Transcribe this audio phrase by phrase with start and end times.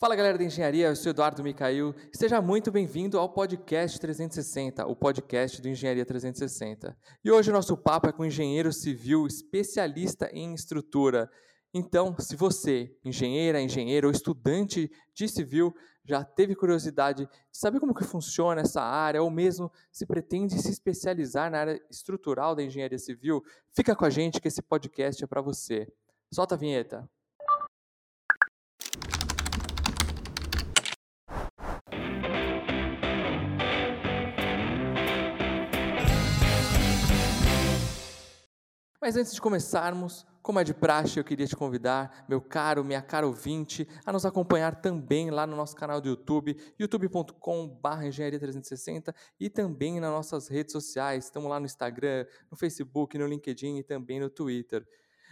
[0.00, 1.94] Fala galera da engenharia, eu sou Eduardo Micail.
[2.10, 6.96] Seja muito bem-vindo ao podcast 360, o podcast do Engenharia 360.
[7.22, 11.30] E hoje o nosso papo é com um engenheiro civil especialista em estrutura.
[11.74, 15.70] Então, se você, engenheira, engenheiro ou estudante de civil,
[16.02, 20.70] já teve curiosidade de saber como que funciona essa área ou mesmo se pretende se
[20.70, 23.42] especializar na área estrutural da engenharia civil,
[23.76, 25.86] fica com a gente que esse podcast é para você.
[26.32, 27.06] Solta a vinheta.
[39.00, 43.00] Mas antes de começarmos, como é de praxe, eu queria te convidar, meu caro, minha
[43.00, 49.48] cara ouvinte, a nos acompanhar também lá no nosso canal do YouTube, youtube.com.br engenharia360 e
[49.48, 51.24] também nas nossas redes sociais.
[51.24, 54.86] Estamos lá no Instagram, no Facebook, no LinkedIn e também no Twitter.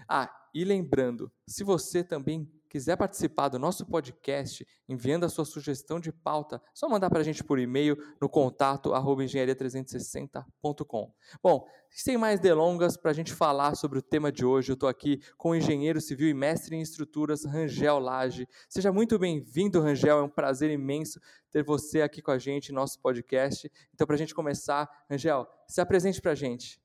[0.09, 5.99] Ah, e lembrando, se você também quiser participar do nosso podcast, enviando a sua sugestão
[5.99, 11.13] de pauta, só mandar para a gente por e-mail no contato engenharia360.com.
[11.43, 14.89] Bom, sem mais delongas, para a gente falar sobre o tema de hoje, eu estou
[14.89, 18.47] aqui com o engenheiro civil e mestre em estruturas, Rangel Lage.
[18.69, 21.19] Seja muito bem-vindo, Rangel, é um prazer imenso
[21.51, 23.73] ter você aqui com a gente, nosso podcast.
[23.95, 26.79] Então, para a gente começar, Rangel, se apresente para a gente.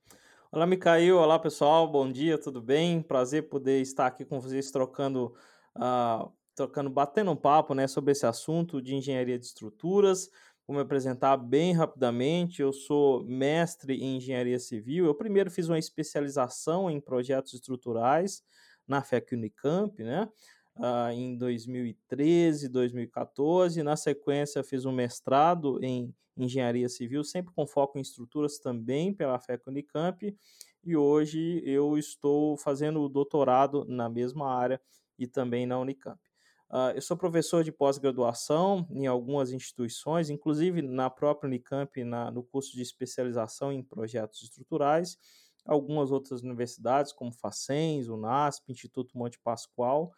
[0.56, 1.18] Olá, Micael.
[1.18, 1.88] Olá, pessoal.
[1.88, 3.02] Bom dia, tudo bem?
[3.02, 5.34] Prazer poder estar aqui com vocês trocando
[5.76, 10.30] uh, trocando, batendo um papo né, sobre esse assunto de engenharia de estruturas.
[10.68, 12.62] Vou me apresentar bem rapidamente.
[12.62, 15.08] Eu sou mestre em engenharia civil.
[15.08, 18.44] Eu primeiro fiz uma especialização em projetos estruturais
[18.88, 20.30] na FEC Unicamp, né?
[20.76, 23.84] Uh, em 2013, 2014.
[23.84, 29.40] Na sequência, fiz um mestrado em engenharia civil, sempre com foco em estruturas também pela
[29.40, 30.36] FEC Unicamp.
[30.84, 34.82] E hoje eu estou fazendo o doutorado na mesma área
[35.18, 36.20] e também na Unicamp.
[36.70, 42.44] Uh, eu sou professor de pós-graduação em algumas instituições, inclusive na própria Unicamp, na, no
[42.44, 45.18] curso de especialização em projetos estruturais,
[45.66, 50.12] algumas outras universidades, como Facens, Unasp, Instituto Monte Pascoal.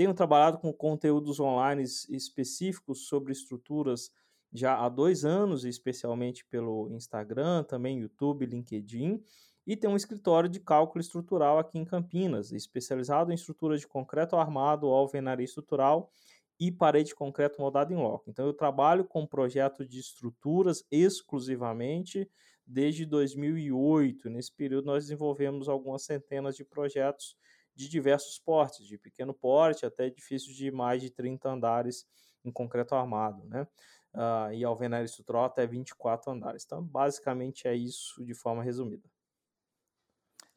[0.00, 4.10] Tenho trabalhado com conteúdos online específicos sobre estruturas
[4.50, 9.22] já há dois anos, especialmente pelo Instagram, também YouTube, LinkedIn
[9.66, 14.36] e tem um escritório de cálculo estrutural aqui em Campinas, especializado em estruturas de concreto
[14.36, 16.10] armado, alvenaria estrutural
[16.58, 18.30] e parede de concreto moldado em loco.
[18.30, 22.26] Então eu trabalho com projetos de estruturas exclusivamente
[22.66, 24.30] desde 2008.
[24.30, 27.36] Nesse período nós desenvolvemos algumas centenas de projetos
[27.74, 32.06] de diversos portes, de pequeno porte até edifícios de mais de 30 andares
[32.44, 33.66] em concreto armado, né?
[34.12, 36.64] Uh, e alvenaria estrutural até 24 andares.
[36.64, 39.08] Então, basicamente é isso de forma resumida.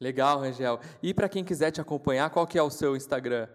[0.00, 0.80] Legal, Rangel.
[1.02, 3.48] E para quem quiser te acompanhar, qual que é o seu Instagram?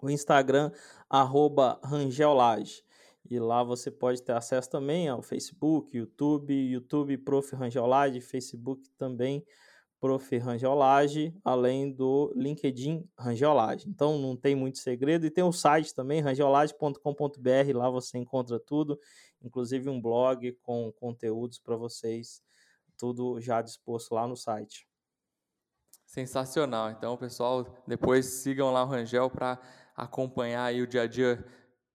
[0.00, 0.72] O Instagram,
[1.08, 2.82] arroba Rangelage.
[3.28, 7.54] E lá você pode ter acesso também ao Facebook, YouTube, YouTube Prof.
[7.54, 9.44] Rangelage, Facebook também
[10.00, 10.36] Prof.
[10.38, 13.88] Rangelage, além do LinkedIn Rangelage.
[13.88, 15.26] Então não tem muito segredo.
[15.26, 18.98] E tem o site também, rangelage.com.br, lá você encontra tudo,
[19.42, 22.42] inclusive um blog com conteúdos para vocês,
[22.96, 24.86] tudo já disposto lá no site.
[26.04, 26.90] Sensacional.
[26.90, 29.58] Então, pessoal, depois sigam lá o Rangel para
[29.94, 31.44] acompanhar aí o dia a dia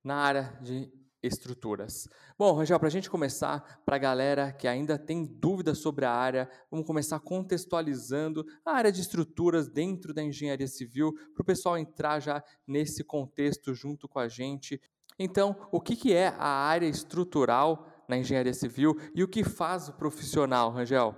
[0.04, 0.92] na área de
[1.22, 2.08] estruturas.
[2.38, 6.12] Bom, Rangel, para a gente começar, para a galera que ainda tem dúvidas sobre a
[6.12, 11.78] área, vamos começar contextualizando a área de estruturas dentro da engenharia civil, para o pessoal
[11.78, 14.82] entrar já nesse contexto junto com a gente.
[15.20, 19.90] Então, o que, que é a área estrutural na engenharia civil e o que faz
[19.90, 21.16] o profissional, Rangel?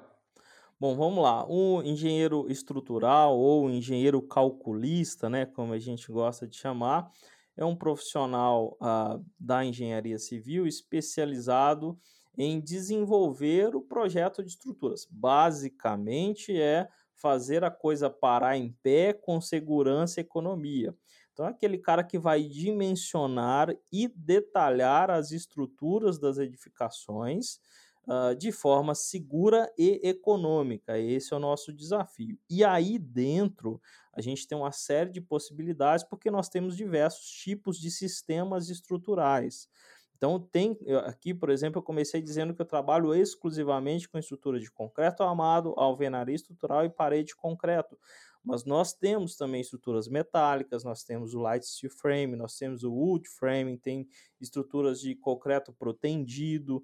[0.79, 1.45] Bom, vamos lá.
[1.47, 7.09] O engenheiro estrutural ou engenheiro calculista, né, como a gente gosta de chamar,
[7.55, 11.97] é um profissional uh, da engenharia civil especializado
[12.37, 15.07] em desenvolver o projeto de estruturas.
[15.09, 20.95] Basicamente é fazer a coisa parar em pé com segurança e economia.
[21.31, 27.59] Então, é aquele cara que vai dimensionar e detalhar as estruturas das edificações
[28.07, 30.97] uh, de forma segura e econômica.
[30.99, 32.37] Esse é o nosso desafio.
[32.49, 33.81] E aí dentro
[34.13, 39.67] a gente tem uma série de possibilidades porque nós temos diversos tipos de sistemas estruturais.
[40.15, 44.71] Então, tem aqui, por exemplo, eu comecei dizendo que eu trabalho exclusivamente com estrutura de
[44.71, 47.99] concreto armado, alvenaria estrutural e parede de concreto.
[48.41, 52.91] Mas nós temos também estruturas metálicas, nós temos o light steel frame, nós temos o
[52.93, 54.07] wood frame, tem
[54.39, 56.81] estruturas de concreto protendido,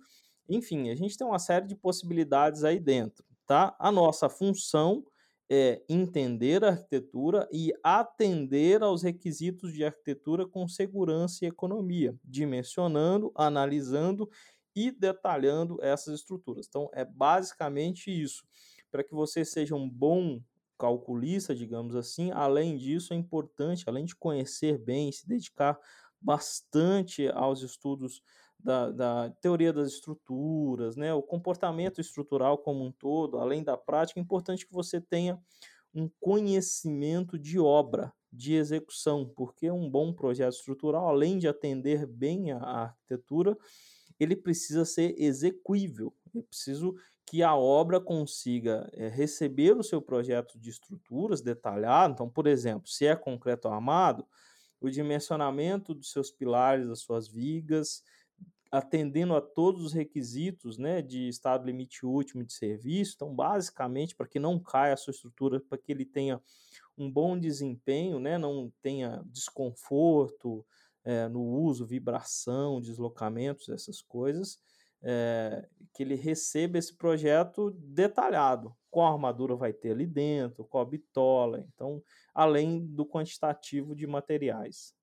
[0.50, 3.76] enfim, a gente tem uma série de possibilidades aí dentro, tá?
[3.80, 5.06] A nossa função
[5.50, 13.31] é entender a arquitetura e atender aos requisitos de arquitetura com segurança e economia, dimensionando,
[13.36, 14.30] analisando
[14.75, 16.68] e detalhando essas estruturas.
[16.68, 18.44] Então, é basicamente isso.
[18.92, 20.40] Para que você seja um bom
[20.78, 25.78] calculista, digamos assim, além disso, é importante, além de conhecer bem, se dedicar
[26.22, 28.22] bastante aos estudos
[28.60, 34.20] da, da, teoria das estruturas, né, o comportamento estrutural como um todo, além da prática,
[34.20, 35.40] é importante que você tenha
[35.94, 42.52] um conhecimento de obra, de execução, porque um bom projeto estrutural, além de atender bem
[42.52, 43.58] a, a arquitetura,
[44.20, 46.14] ele precisa ser execuível.
[46.36, 46.94] É preciso
[47.26, 52.14] que a obra consiga é, receber o seu projeto de estruturas detalhado.
[52.14, 54.28] Então, por exemplo, se é concreto armado,
[54.82, 58.04] o dimensionamento dos seus pilares, das suas vigas,
[58.71, 63.13] atendendo a todos os requisitos né, de estado limite último de serviço.
[63.16, 66.42] Então, basicamente, para que não caia a sua estrutura, para que ele tenha
[66.98, 70.66] um bom desempenho, né, não tenha desconforto
[71.04, 74.60] é, no uso, vibração, deslocamentos, essas coisas,
[75.01, 78.75] é, que ele receba esse projeto detalhado.
[78.92, 84.94] Qual armadura vai ter ali dentro, qual bitola, então, além do quantitativo de materiais.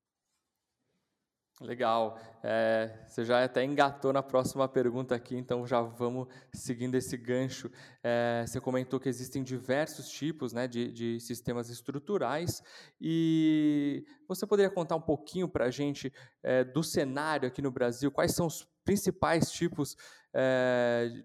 [1.60, 2.18] Legal.
[2.42, 7.70] É, você já até engatou na próxima pergunta aqui, então já vamos seguindo esse gancho.
[8.04, 12.62] É, você comentou que existem diversos tipos né, de, de, sistemas estruturais
[13.00, 16.12] e você poderia contar um pouquinho para a gente
[16.42, 18.12] é, do cenário aqui no Brasil?
[18.12, 19.96] Quais são os principais tipos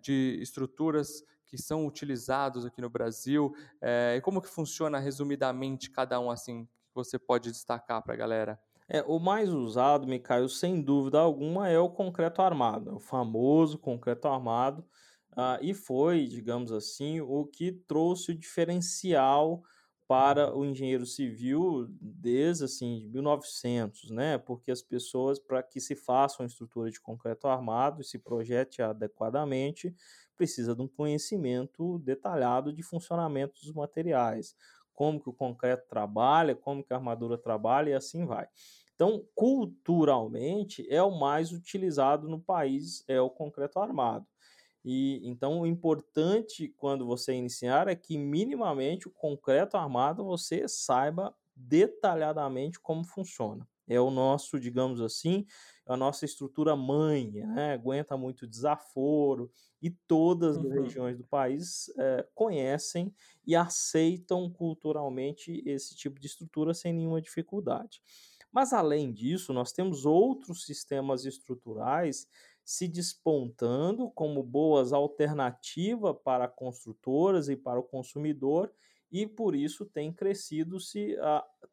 [0.01, 3.53] de estruturas que são utilizados aqui no Brasil
[3.83, 8.70] e como que funciona resumidamente cada um assim que você pode destacar para a galera?
[8.93, 13.77] É, o mais usado, Micael, sem dúvida alguma, é o concreto armado, é o famoso
[13.79, 14.83] concreto armado,
[15.31, 19.63] ah, e foi, digamos assim, o que trouxe o diferencial
[20.09, 24.37] para o engenheiro civil desde assim 1900, né?
[24.37, 28.81] Porque as pessoas para que se faça uma estrutura de concreto armado e se projete
[28.81, 29.95] adequadamente,
[30.35, 34.53] precisa de um conhecimento detalhado de funcionamento dos materiais,
[34.93, 38.49] como que o concreto trabalha, como que a armadura trabalha e assim vai.
[39.01, 44.27] Então, culturalmente, é o mais utilizado no país, é o concreto armado.
[44.85, 51.35] E então o importante quando você iniciar é que minimamente o concreto armado você saiba
[51.55, 53.67] detalhadamente como funciona.
[53.87, 55.47] É o nosso, digamos assim,
[55.87, 57.73] a nossa estrutura mãe, né?
[57.73, 59.51] aguenta muito desaforo
[59.81, 60.83] e todas as uhum.
[60.83, 63.11] regiões do país é, conhecem
[63.47, 67.99] e aceitam culturalmente esse tipo de estrutura sem nenhuma dificuldade.
[68.51, 72.27] Mas, além disso, nós temos outros sistemas estruturais
[72.63, 78.71] se despontando como boas alternativas para construtoras e para o consumidor,
[79.11, 81.17] e por isso tem crescido-se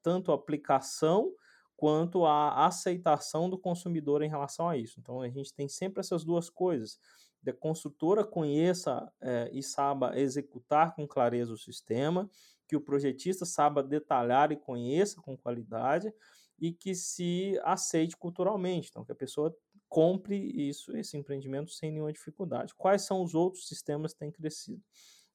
[0.02, 1.32] tanto a aplicação
[1.76, 4.98] quanto a aceitação do consumidor em relação a isso.
[4.98, 6.98] Então, a gente tem sempre essas duas coisas.
[7.46, 12.28] A construtora conheça é, e saiba executar com clareza o sistema,
[12.66, 16.12] que o projetista saiba detalhar e conheça com qualidade,
[16.58, 18.88] e que se aceite culturalmente.
[18.90, 19.54] Então, que a pessoa
[19.88, 22.74] compre isso, esse empreendimento sem nenhuma dificuldade.
[22.74, 24.82] Quais são os outros sistemas que têm crescido?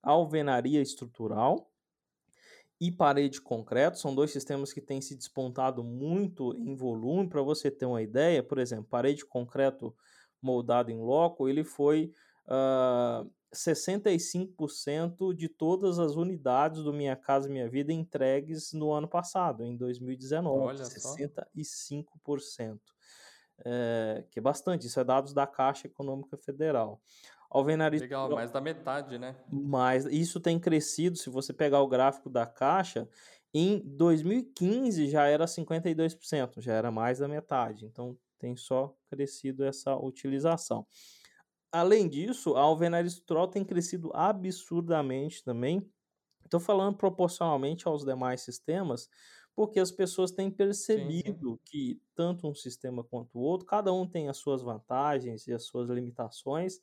[0.01, 1.71] A alvenaria estrutural
[2.79, 7.29] e parede de concreto são dois sistemas que têm se despontado muito em volume.
[7.29, 9.95] Para você ter uma ideia, por exemplo, parede de concreto
[10.41, 12.11] moldado em loco, ele foi
[12.47, 19.63] uh, 65% de todas as unidades do Minha Casa Minha Vida entregues no ano passado,
[19.63, 20.59] em 2019.
[20.59, 22.79] Olha 65%.
[23.65, 26.99] É, que é bastante, isso é dados da Caixa Econômica Federal.
[27.49, 29.35] Alvenaria Legal, mais da metade, né?
[29.47, 33.07] Mas isso tem crescido, se você pegar o gráfico da Caixa,
[33.53, 37.85] em 2015 já era 52%, já era mais da metade.
[37.85, 40.87] Então tem só crescido essa utilização.
[41.73, 45.91] Além disso, a alvenaria estrutural tem crescido absurdamente também.
[46.45, 49.09] Estou falando proporcionalmente aos demais sistemas,
[49.55, 51.59] porque as pessoas têm percebido sim, sim.
[51.65, 55.63] que tanto um sistema quanto o outro, cada um tem as suas vantagens e as
[55.63, 56.79] suas limitações,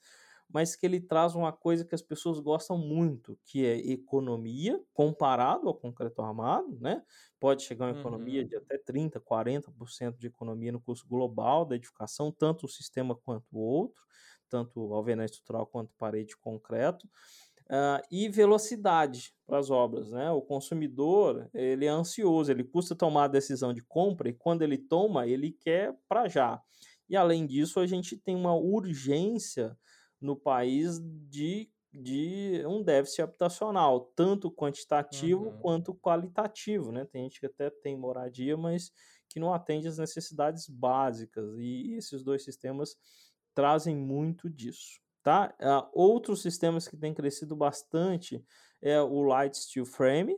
[0.53, 5.69] mas que ele traz uma coisa que as pessoas gostam muito, que é economia, comparado
[5.69, 7.01] ao concreto armado, né?
[7.39, 8.49] Pode chegar a uma economia uhum.
[8.49, 13.47] de até 30%, 40% de economia no custo global da edificação, tanto o sistema quanto
[13.53, 14.11] o outro
[14.51, 17.07] tanto alvenaria estrutural quanto parede de concreto,
[17.67, 20.11] uh, e velocidade para as obras.
[20.11, 20.31] Né?
[20.31, 24.77] O consumidor ele é ansioso, ele custa tomar a decisão de compra e quando ele
[24.77, 26.61] toma, ele quer para já.
[27.09, 29.77] E além disso, a gente tem uma urgência
[30.21, 35.59] no país de de um déficit habitacional, tanto quantitativo Uhum.
[35.59, 37.05] quanto qualitativo, né?
[37.05, 38.93] Tem gente que até tem moradia, mas
[39.29, 42.97] que não atende às necessidades básicas, e esses dois sistemas
[43.55, 45.55] trazem muito disso, tá?
[45.61, 48.45] Ah, outros sistemas que têm crescido bastante
[48.81, 50.37] é o Light Steel Frame,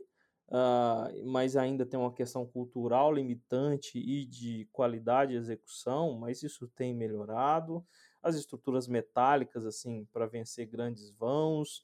[0.51, 6.67] ah, mas ainda tem uma questão cultural limitante e de qualidade de execução, mas isso
[6.75, 7.85] tem melhorado.
[8.21, 11.83] As estruturas metálicas, assim, para vencer grandes vãos.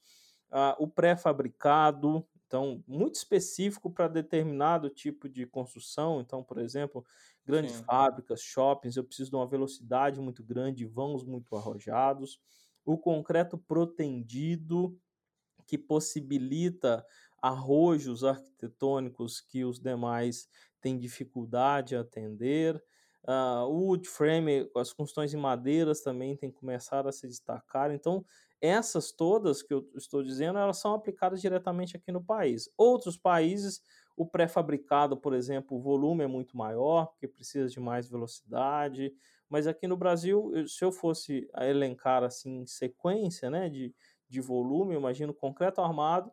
[0.50, 6.20] Ah, o pré-fabricado, então, muito específico para determinado tipo de construção.
[6.20, 7.04] Então, por exemplo,
[7.50, 7.84] grandes Sim.
[7.84, 12.40] fábricas, shoppings, eu preciso de uma velocidade muito grande, vãos muito arrojados.
[12.84, 14.98] O concreto protendido,
[15.66, 17.04] que possibilita
[17.42, 20.48] arrojos arquitetônicos que os demais
[20.80, 22.82] têm dificuldade a atender.
[23.22, 27.92] Uh, o wood frame, as construções em madeiras também têm começado a se destacar.
[27.92, 28.24] Então,
[28.60, 32.68] essas todas que eu estou dizendo, elas são aplicadas diretamente aqui no país.
[32.76, 33.82] Outros países,
[34.20, 39.14] o pré-fabricado, por exemplo, o volume é muito maior, porque precisa de mais velocidade.
[39.48, 43.94] Mas aqui no Brasil, se eu fosse elencar assim sequência, né, de,
[44.28, 46.30] de volume, imagino concreto armado,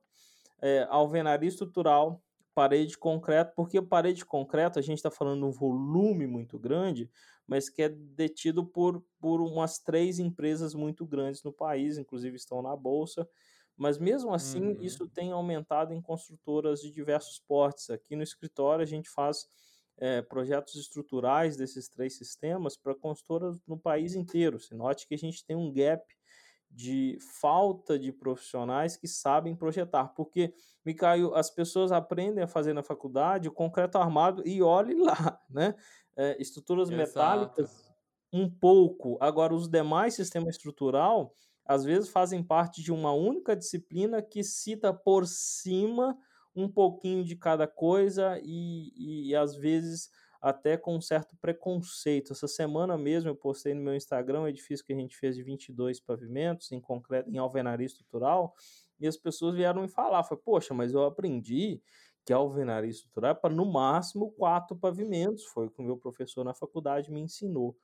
[0.62, 2.22] é, alvenaria estrutural,
[2.53, 7.10] parede de concreto, porque parede de concreto a gente está falando um volume muito grande,
[7.48, 12.62] mas que é detido por, por umas três empresas muito grandes no país, inclusive estão
[12.62, 13.25] na Bolsa.
[13.78, 14.82] Mas mesmo assim, Uhum.
[14.82, 17.90] isso tem aumentado em construtoras de diversos portes.
[17.90, 19.48] Aqui no escritório, a gente faz
[19.98, 24.60] é, projetos estruturais desses três sistemas para construtoras no país inteiro.
[24.60, 26.04] Se note que a gente tem um gap
[26.70, 30.54] de falta de profissionais que sabem projetar, porque,
[30.86, 35.76] Micael, as pessoas aprendem a fazer na faculdade o concreto armado e olhe lá, né?
[36.16, 37.08] É, estruturas Exato.
[37.08, 37.92] metálicas,
[38.34, 39.18] um pouco.
[39.22, 41.34] Agora, os demais sistemas estrutural,
[41.68, 46.18] às vezes, fazem parte de uma única disciplina que cita por cima
[46.56, 50.10] um pouquinho de cada coisa e, e, às vezes
[50.42, 52.32] até com um certo preconceito.
[52.32, 55.44] Essa semana mesmo eu postei no meu Instagram um edifício que a gente fez de
[55.44, 58.56] 22 pavimentos em concreto, em alvenaria estrutural,
[59.00, 61.82] e as pessoas vieram me falar, foi, poxa, mas eu aprendi
[62.26, 66.44] que alvenaria estrutural é para no máximo quatro pavimentos, foi o que o meu professor
[66.44, 67.76] na faculdade me ensinou.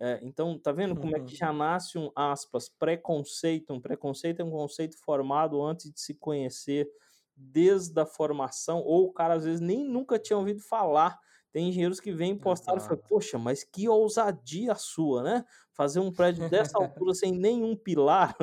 [0.00, 3.72] É, então, tá vendo como é que já nasce um, aspas, preconceito?
[3.72, 6.88] Um preconceito é um conceito formado antes de se conhecer
[7.36, 11.18] desde a formação, ou o cara às vezes nem nunca tinha ouvido falar
[11.52, 15.44] tem engenheiros que vêm postar e falam, poxa, mas que ousadia sua, né?
[15.72, 18.36] Fazer um prédio dessa altura sem nenhum pilar.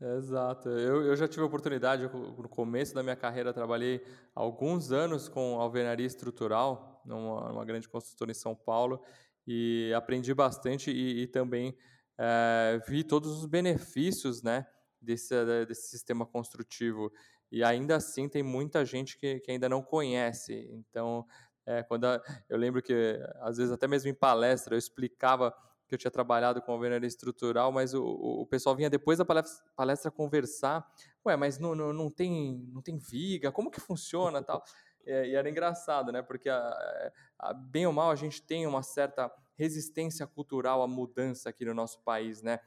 [0.00, 0.68] Exato.
[0.70, 5.60] Eu, eu já tive a oportunidade, no começo da minha carreira, trabalhei alguns anos com
[5.60, 9.00] alvenaria estrutural, numa, numa grande construtora em São Paulo,
[9.46, 11.76] e aprendi bastante e, e também
[12.18, 14.66] é, vi todos os benefícios né,
[15.00, 15.34] desse,
[15.66, 17.12] desse sistema construtivo
[17.50, 20.68] e ainda assim tem muita gente que, que ainda não conhece.
[20.72, 21.26] Então,
[21.66, 25.54] é, quando a, eu lembro que, às vezes, até mesmo em palestra, eu explicava
[25.86, 29.64] que eu tinha trabalhado com alvenaria estrutural, mas o, o pessoal vinha depois da palestra,
[29.76, 30.84] palestra conversar,
[31.26, 34.62] ué, mas não, não, não, tem, não tem viga, como que funciona tal?
[35.06, 36.22] É, e era engraçado, né?
[36.22, 41.48] Porque, a, a, bem ou mal, a gente tem uma certa resistência cultural à mudança
[41.48, 42.60] aqui no nosso país, né?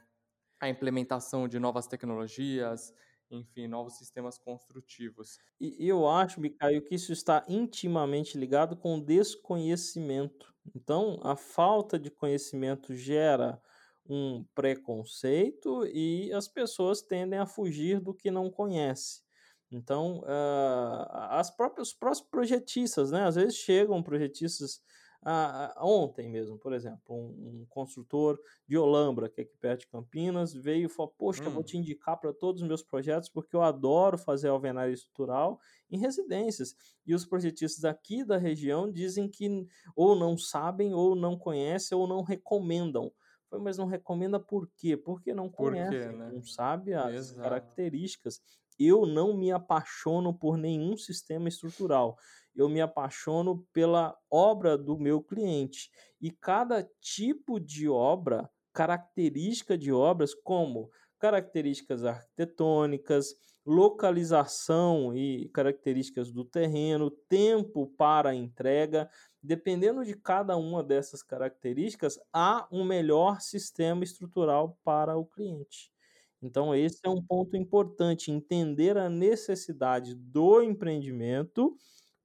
[0.59, 2.93] A implementação de novas tecnologias,
[3.29, 5.39] enfim, novos sistemas construtivos.
[5.59, 10.53] E eu acho, Micael, que isso está intimamente ligado com desconhecimento.
[10.75, 13.61] Então, a falta de conhecimento gera
[14.09, 19.26] um preconceito e as pessoas tendem a fugir do que não conhece.
[19.71, 23.25] Então, uh, as próprias, os próprios projetistas, né?
[23.25, 24.81] Às vezes chegam projetistas
[25.29, 29.87] ah, ontem mesmo, por exemplo, um, um, construtor de Olambra, que é aqui perto de
[29.87, 31.47] Campinas, veio e falou: Poxa, hum.
[31.47, 35.59] eu vou te indicar para todos os meus projetos, porque eu adoro fazer alvenaria estrutural
[35.89, 36.75] em residências.
[37.05, 42.07] E os projetistas aqui da região dizem que ou não sabem, ou não conhecem, ou
[42.07, 43.11] não recomendam.
[43.51, 44.95] Mas não recomenda por quê?
[44.95, 46.31] Porque não conhece, né?
[46.33, 47.41] não sabe as Exato.
[47.41, 48.41] características.
[48.79, 52.17] Eu não me apaixono por nenhum sistema estrutural
[52.57, 55.91] eu me apaixono pela obra do meu cliente.
[56.19, 66.43] E cada tipo de obra, característica de obras, como características arquitetônicas, localização e características do
[66.43, 69.09] terreno, tempo para entrega,
[69.43, 75.91] dependendo de cada uma dessas características, há um melhor sistema estrutural para o cliente.
[76.41, 81.75] Então, esse é um ponto importante, entender a necessidade do empreendimento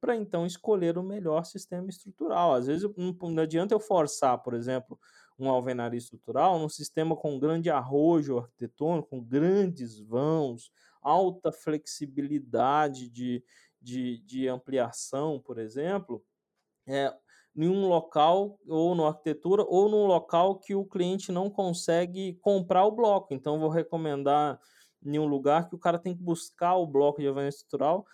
[0.01, 2.55] para então escolher o melhor sistema estrutural.
[2.55, 4.99] Às vezes não, adianta eu forçar, por exemplo,
[5.39, 13.45] uma alvenaria estrutural num sistema com grande arrojo arquitetônico, com grandes vãos, alta flexibilidade de,
[13.81, 16.23] de, de ampliação, por exemplo,
[16.87, 17.15] é,
[17.55, 22.85] em um local ou na arquitetura ou num local que o cliente não consegue comprar
[22.87, 23.35] o bloco.
[23.35, 24.59] Então, vou recomendar
[25.05, 28.05] em um lugar que o cara tem que buscar o bloco de avanço estrutural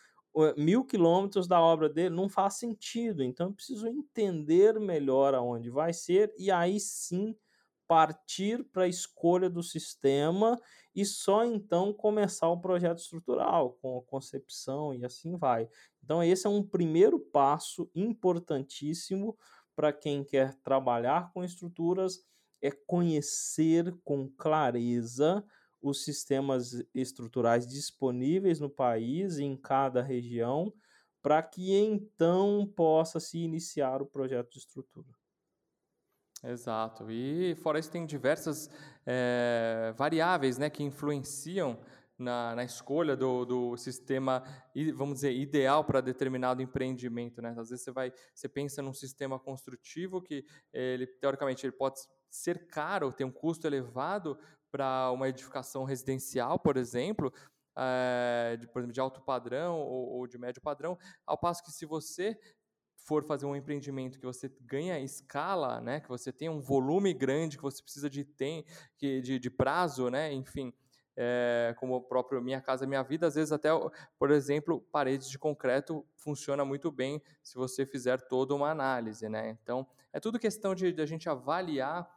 [0.57, 3.23] mil quilômetros da obra dele não faz sentido.
[3.23, 7.35] Então, eu preciso entender melhor aonde vai ser e aí sim
[7.89, 10.61] partir para a escolha do sistema
[10.95, 15.69] e só então começar o projeto estrutural, com a concepção e assim vai.
[16.05, 19.37] Então, esse é um primeiro passo importantíssimo
[19.75, 22.25] para quem quer trabalhar com estruturas,
[22.61, 25.45] é conhecer com clareza
[25.81, 30.73] os sistemas estruturais disponíveis no país, em cada região,
[31.23, 35.18] para que então possa se iniciar o projeto de estrutura.
[36.45, 37.11] Exato.
[37.11, 38.71] E fora isso tem diversas
[39.07, 41.79] é, variáveis né, que influenciam
[42.19, 44.43] na, na escolha do, do sistema,
[44.95, 47.41] vamos dizer, ideal para determinado empreendimento.
[47.41, 47.55] Né?
[47.57, 52.67] Às vezes você, vai, você pensa num sistema construtivo que, ele, teoricamente, ele pode ser
[52.67, 54.39] caro, tem um custo elevado
[54.71, 57.33] para uma edificação residencial, por exemplo,
[57.77, 61.71] é, de, por exemplo, de alto padrão ou, ou de médio padrão, ao passo que
[61.71, 62.39] se você
[63.09, 67.57] for fazer um empreendimento que você ganha escala, né, que você tem um volume grande,
[67.57, 68.67] que você precisa de, tem,
[68.99, 70.75] de, de prazo, né, enfim,
[71.17, 73.71] é, como o próprio Minha Casa Minha Vida, às vezes até,
[74.19, 79.51] por exemplo, paredes de concreto funciona muito bem se você fizer toda uma análise, né?
[79.61, 82.09] Então, é tudo questão de, de a gente avaliar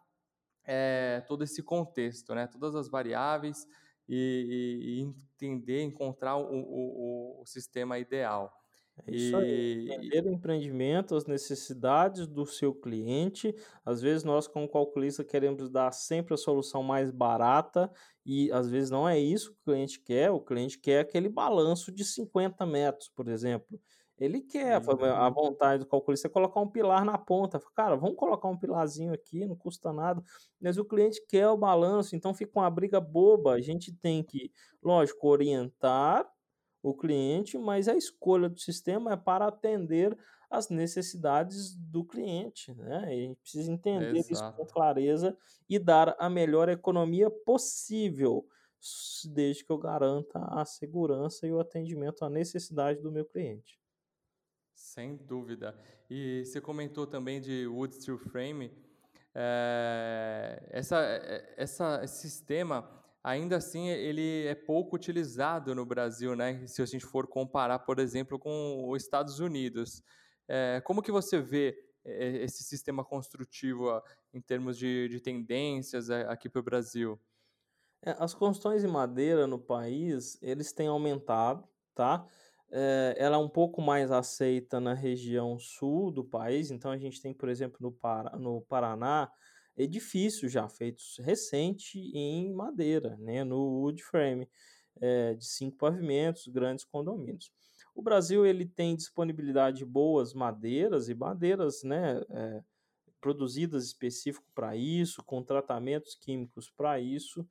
[0.63, 2.45] é, todo esse contexto, né?
[2.45, 3.67] Todas as variáveis
[4.07, 8.60] e, e entender, encontrar o, o, o sistema ideal.
[9.07, 13.55] É isso aí, entender o empreendimento, as necessidades do seu cliente.
[13.85, 17.91] Às vezes nós, como calculista, queremos dar sempre a solução mais barata
[18.25, 20.31] e às vezes não é isso que o cliente quer.
[20.31, 23.79] O cliente quer aquele balanço de 50 metros, por exemplo.
[24.19, 25.03] Ele quer, uhum.
[25.03, 27.59] a vontade do calculista é colocar um pilar na ponta.
[27.73, 30.21] Cara, vamos colocar um pilarzinho aqui, não custa nada.
[30.61, 33.53] Mas o cliente quer o balanço, então fica uma briga boba.
[33.53, 34.51] A gente tem que,
[34.83, 36.29] lógico, orientar
[36.81, 40.17] o cliente, mas a escolha do sistema é para atender
[40.49, 42.73] as necessidades do cliente.
[42.73, 42.97] Né?
[42.97, 44.33] a gente precisa entender Exato.
[44.33, 45.37] isso com clareza
[45.69, 48.45] e dar a melhor economia possível,
[49.29, 53.79] desde que eu garanta a segurança e o atendimento à necessidade do meu cliente.
[54.73, 55.77] Sem dúvida.
[56.09, 58.71] E você comentou também de Wood Steel Frame.
[59.33, 66.65] É, essa, eh, essa, esse sistema ainda assim ele é pouco utilizado no Brasil, né?
[66.67, 70.03] Se a gente for comparar, por exemplo, com os Estados Unidos.
[70.47, 74.01] É, como que você vê é, esse sistema construtivo
[74.33, 77.19] em termos de, de tendências é, aqui para o Brasil?
[78.03, 82.27] É, as construções em madeira no país, eles têm aumentado, tá?
[82.71, 87.21] É, ela é um pouco mais aceita na região sul do país, então a gente
[87.21, 89.31] tem, por exemplo, no, Pará, no Paraná,
[89.77, 94.47] edifícios já feitos recente em madeira, né, no wood frame,
[94.99, 97.51] é, de cinco pavimentos, grandes condomínios.
[97.95, 102.63] O Brasil ele tem disponibilidade de boas madeiras e madeiras, né, é,
[103.21, 107.41] produzidas específico para isso, com tratamentos químicos para isso.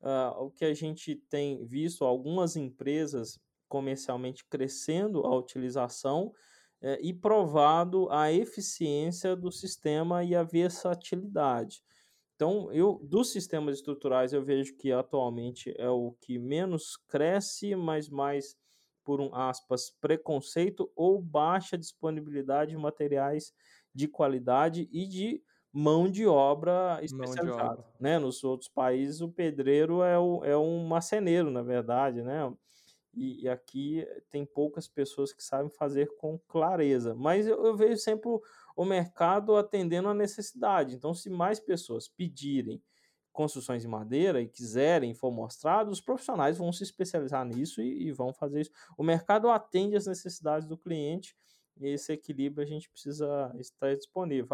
[0.00, 3.38] Uh, o que a gente tem visto algumas empresas
[3.68, 6.32] comercialmente crescendo a utilização
[6.82, 11.82] é, e provado a eficiência do sistema e a versatilidade.
[12.34, 18.08] Então, eu dos sistemas estruturais eu vejo que atualmente é o que menos cresce, mas
[18.08, 18.56] mais
[19.04, 23.52] por um aspas preconceito ou baixa disponibilidade de materiais
[23.94, 27.84] de qualidade e de mão de obra especializada, de obra.
[27.98, 28.18] né?
[28.18, 32.52] Nos outros países o pedreiro é, o, é um marceneiro, na verdade, né?
[33.12, 37.14] E, e, aqui tem poucas pessoas que sabem fazer com clareza.
[37.14, 38.30] Mas eu, eu vejo sempre
[38.76, 40.94] o, mercado atendendo a necessidade.
[40.94, 42.80] Então, se mais pessoas pedirem
[43.32, 48.12] construções de madeira e quiserem, for mostrado, os profissionais vão se especializar nisso e, e
[48.12, 48.70] vão fazer isso.
[48.96, 51.36] O mercado atende às necessidades do cliente
[51.80, 54.48] e esse equilíbrio a gente precisa estar disponível.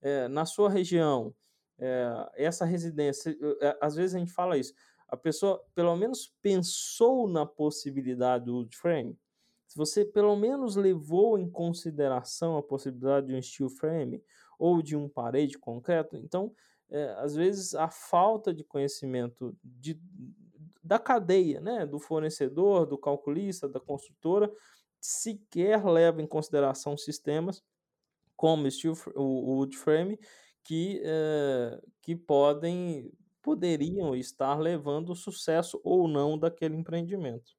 [0.00, 1.34] É, na sua região,
[1.78, 3.36] é, essa residência,
[3.80, 4.72] às vezes a gente fala isso,
[5.10, 9.18] a pessoa pelo menos pensou na possibilidade do wood frame,
[9.66, 14.22] se você pelo menos levou em consideração a possibilidade de um steel frame
[14.58, 16.52] ou de um parede concreto, então
[16.88, 20.00] é, às vezes a falta de conhecimento de,
[20.82, 24.52] da cadeia, né, do fornecedor, do calculista, da construtora,
[25.00, 27.62] sequer leva em consideração sistemas
[28.36, 30.18] como steel, o wood frame
[30.64, 33.12] que, eh, que podem
[33.42, 37.52] poderiam estar levando o sucesso ou não daquele empreendimento.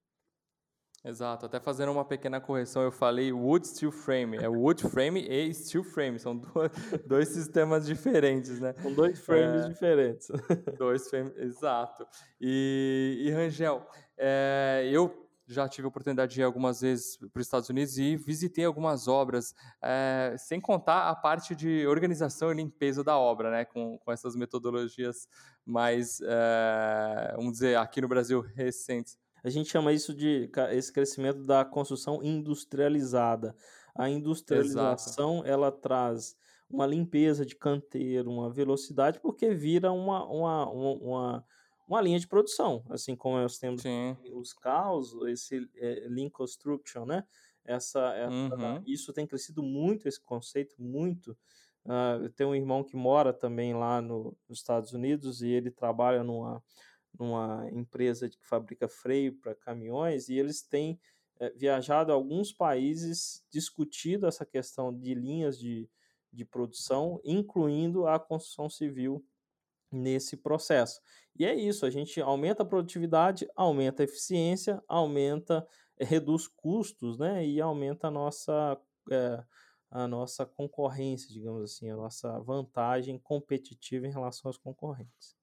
[1.03, 5.51] Exato, até fazendo uma pequena correção, eu falei wood steel frame, é wood frame e
[5.51, 6.71] steel frame, são dois,
[7.07, 8.75] dois sistemas diferentes, né?
[8.79, 10.27] São dois frames é, diferentes.
[10.77, 12.05] Dois frames, exato.
[12.39, 13.83] E, e Rangel,
[14.15, 18.15] é, eu já tive a oportunidade de ir algumas vezes para os Estados Unidos e
[18.15, 23.65] visitei algumas obras, é, sem contar a parte de organização e limpeza da obra, né,
[23.65, 25.27] com, com essas metodologias
[25.65, 29.17] mais, é, vamos dizer, aqui no Brasil recentes.
[29.43, 33.55] A gente chama isso de esse crescimento da construção industrializada.
[33.95, 35.49] A industrialização Exato.
[35.49, 36.35] ela traz
[36.69, 41.45] uma limpeza de canteiro, uma velocidade, porque vira uma, uma, uma, uma
[41.99, 44.15] linha de produção, assim como nós temos Sim.
[44.33, 47.25] os carros, esse é, Lean Construction, né?
[47.65, 48.83] Essa, essa uhum.
[48.85, 51.31] Isso tem crescido muito, esse conceito, muito.
[51.83, 55.71] Uh, eu tenho um irmão que mora também lá no, nos Estados Unidos e ele
[55.71, 56.63] trabalha numa
[57.17, 60.99] numa empresa que fabrica freio para caminhões e eles têm
[61.39, 65.89] é, viajado a alguns países discutido essa questão de linhas de,
[66.31, 69.25] de produção, incluindo a construção civil
[69.91, 71.01] nesse processo.
[71.37, 77.17] E é isso, a gente aumenta a produtividade, aumenta a eficiência, aumenta, é, reduz custos,
[77.17, 78.79] né, e aumenta a nossa,
[79.11, 79.43] é,
[79.89, 85.35] a nossa concorrência, digamos assim, a nossa vantagem competitiva em relação aos concorrentes.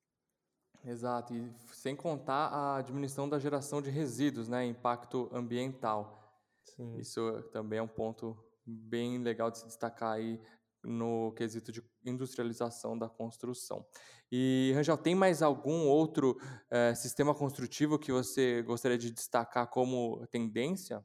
[0.85, 6.17] Exato, e sem contar a diminuição da geração de resíduos, né, impacto ambiental.
[6.65, 6.97] Sim.
[6.99, 10.41] Isso também é um ponto bem legal de se destacar aí
[10.83, 13.85] no quesito de industrialização da construção.
[14.31, 16.39] E, Rangel, tem mais algum outro
[16.71, 21.03] é, sistema construtivo que você gostaria de destacar como tendência?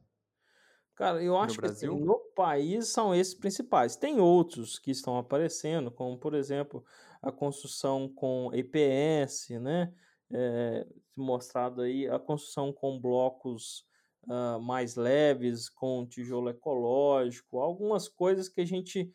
[0.94, 3.96] Cara, eu acho que assim, no país são esses principais.
[3.96, 6.84] Tem outros que estão aparecendo, como por exemplo
[7.20, 9.92] a construção com EPS, né?
[10.32, 13.84] É, mostrado aí a construção com blocos
[14.24, 19.12] uh, mais leves, com tijolo ecológico, algumas coisas que a gente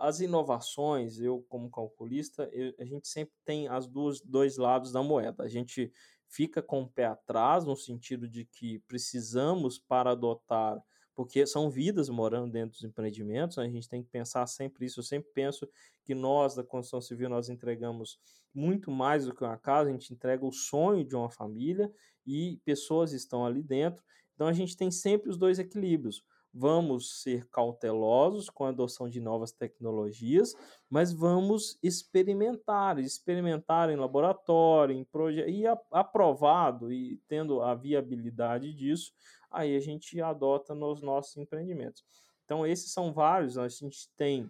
[0.00, 5.02] as inovações, eu como calculista, eu, a gente sempre tem as duas dois lados da
[5.02, 5.42] moeda.
[5.42, 5.92] A gente
[6.28, 10.82] fica com o pé atrás no sentido de que precisamos para adotar
[11.14, 13.64] porque são vidas morando dentro dos empreendimentos, né?
[13.64, 15.00] a gente tem que pensar sempre isso.
[15.00, 15.68] Eu sempre penso
[16.02, 18.18] que nós, da construção civil, nós entregamos
[18.52, 21.90] muito mais do que uma casa, a gente entrega o sonho de uma família
[22.26, 24.02] e pessoas estão ali dentro.
[24.34, 26.24] Então a gente tem sempre os dois equilíbrios.
[26.56, 30.54] Vamos ser cautelosos com a adoção de novas tecnologias,
[30.88, 39.12] mas vamos experimentar, experimentar em laboratório, em projeto, e aprovado e tendo a viabilidade disso,
[39.50, 42.04] aí a gente adota nos nossos empreendimentos.
[42.44, 44.48] Então, esses são vários, a gente tem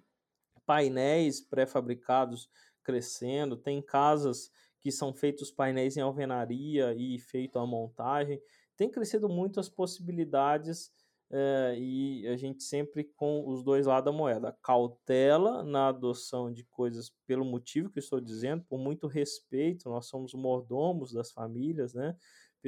[0.67, 2.51] painéis pré-fabricados
[2.83, 8.39] crescendo, tem casas que são feitos painéis em alvenaria e feito a montagem.
[8.77, 10.93] Tem crescido muito as possibilidades
[11.31, 14.57] é, e a gente sempre com os dois lados da moeda.
[14.63, 20.07] Cautela na adoção de coisas pelo motivo que eu estou dizendo, por muito respeito, nós
[20.07, 22.17] somos mordomos das famílias, né?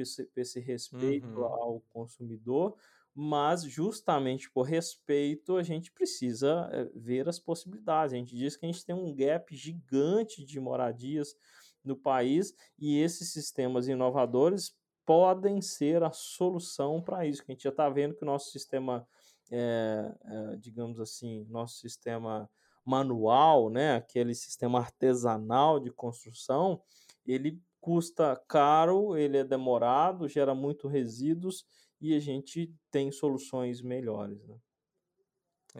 [0.01, 1.45] esse, esse respeito uhum.
[1.45, 2.75] ao consumidor,
[3.13, 8.13] mas justamente por respeito a gente precisa eh, ver as possibilidades.
[8.13, 11.35] A gente diz que a gente tem um gap gigante de moradias
[11.83, 14.76] no país e esses sistemas inovadores
[15.07, 17.41] podem ser a solução para isso.
[17.41, 19.07] A gente já está vendo que o nosso sistema,
[19.49, 22.49] é, é, digamos assim, nosso sistema
[22.85, 26.81] manual, né, aquele sistema artesanal de construção,
[27.25, 31.65] ele custa caro, ele é demorado, gera muito resíduos
[32.01, 34.45] e a gente tem soluções melhores.
[34.45, 34.57] Né?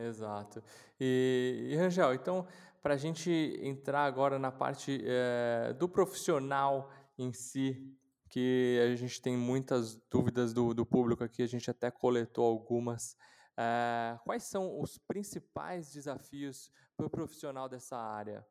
[0.07, 0.63] Exato.
[0.97, 2.47] E, e Rangel, então,
[2.81, 3.29] para a gente
[3.61, 7.93] entrar agora na parte é, do profissional em si,
[8.29, 13.15] que a gente tem muitas dúvidas do, do público aqui, a gente até coletou algumas.
[13.57, 18.45] É, quais são os principais desafios para o profissional dessa área?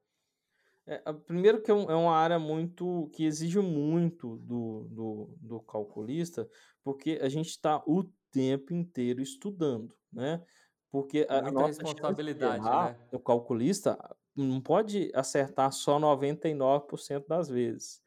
[0.87, 6.49] É, primeiro que é, é, uma área muito que exige muito do, do, do calculista,
[6.85, 10.45] porque a gente está o tempo inteiro estudando, né?
[10.91, 13.09] Porque a, a nossa responsabilidade, errar, né?
[13.13, 13.99] O calculista
[14.37, 18.01] não pode acertar só 99% das vezes.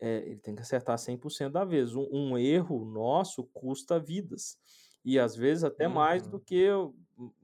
[0.00, 1.94] É, ele tem que acertar 100% da vez.
[1.94, 4.58] Um, um, erro nosso custa vidas.
[5.04, 5.94] E às vezes até uhum.
[5.94, 6.68] mais do que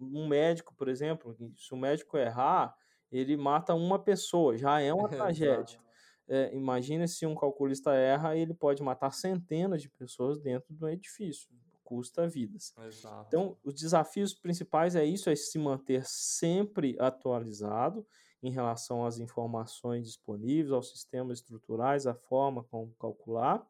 [0.01, 1.37] um médico, por exemplo.
[1.57, 2.77] Se o médico errar,
[3.11, 5.79] ele mata uma pessoa, já é uma tragédia.
[6.27, 11.49] É, imagina se um calculista erra, ele pode matar centenas de pessoas dentro do edifício.
[11.83, 12.73] Custa vidas.
[12.87, 13.27] Exato.
[13.29, 18.07] Então, os desafios principais é isso, é se manter sempre atualizado
[18.45, 23.67] em relação às informações disponíveis, aos sistemas estruturais, a forma como calcular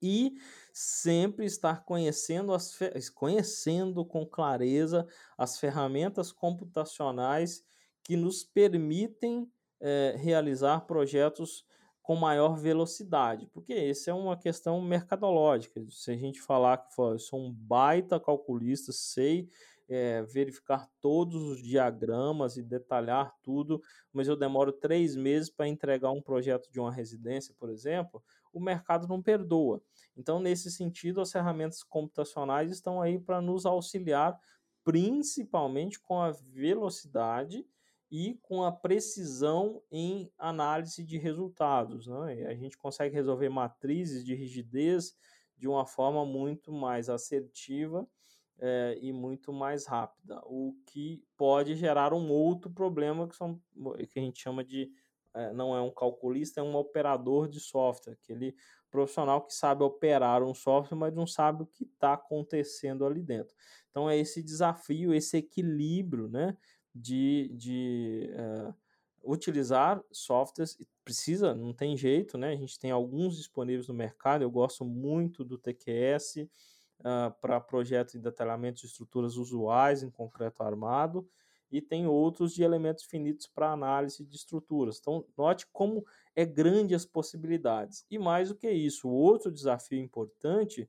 [0.00, 0.34] e
[0.72, 2.74] sempre estar conhecendo, as
[3.14, 7.62] conhecendo com clareza as ferramentas computacionais
[8.02, 9.50] que nos permitem
[9.80, 11.66] é, realizar projetos
[12.02, 15.84] com maior velocidade, porque essa é uma questão mercadológica.
[15.90, 19.50] Se a gente falar que eu sou um baita calculista, sei
[19.88, 23.80] é, verificar todos os diagramas e detalhar tudo,
[24.12, 28.22] mas eu demoro três meses para entregar um projeto de uma residência, por exemplo,
[28.52, 29.82] o mercado não perdoa.
[30.16, 34.38] Então, nesse sentido, as ferramentas computacionais estão aí para nos auxiliar,
[34.82, 37.66] principalmente com a velocidade
[38.10, 42.06] e com a precisão em análise de resultados.
[42.06, 42.46] Né?
[42.46, 45.14] A gente consegue resolver matrizes de rigidez
[45.56, 48.06] de uma forma muito mais assertiva
[48.58, 53.60] é, e muito mais rápida, o que pode gerar um outro problema que, são,
[54.08, 54.90] que a gente chama de
[55.34, 58.56] é, não é um calculista, é um operador de software, aquele
[58.90, 63.54] profissional que sabe operar um software, mas não sabe o que está acontecendo ali dentro.
[63.90, 66.56] Então é esse desafio, esse equilíbrio, né,
[66.94, 68.74] de, de uh,
[69.22, 72.52] utilizar softwares, precisa, não tem jeito, né?
[72.52, 76.48] A gente tem alguns disponíveis no mercado, eu gosto muito do TQS
[77.00, 81.28] uh, ah, para projetos de detalhamento de estruturas usuais em concreto armado,
[81.70, 84.98] e tem outros de elementos finitos para análise de estruturas.
[85.00, 86.04] Então, note como
[86.34, 88.04] é grande as possibilidades.
[88.10, 90.88] E mais do que isso, outro desafio importante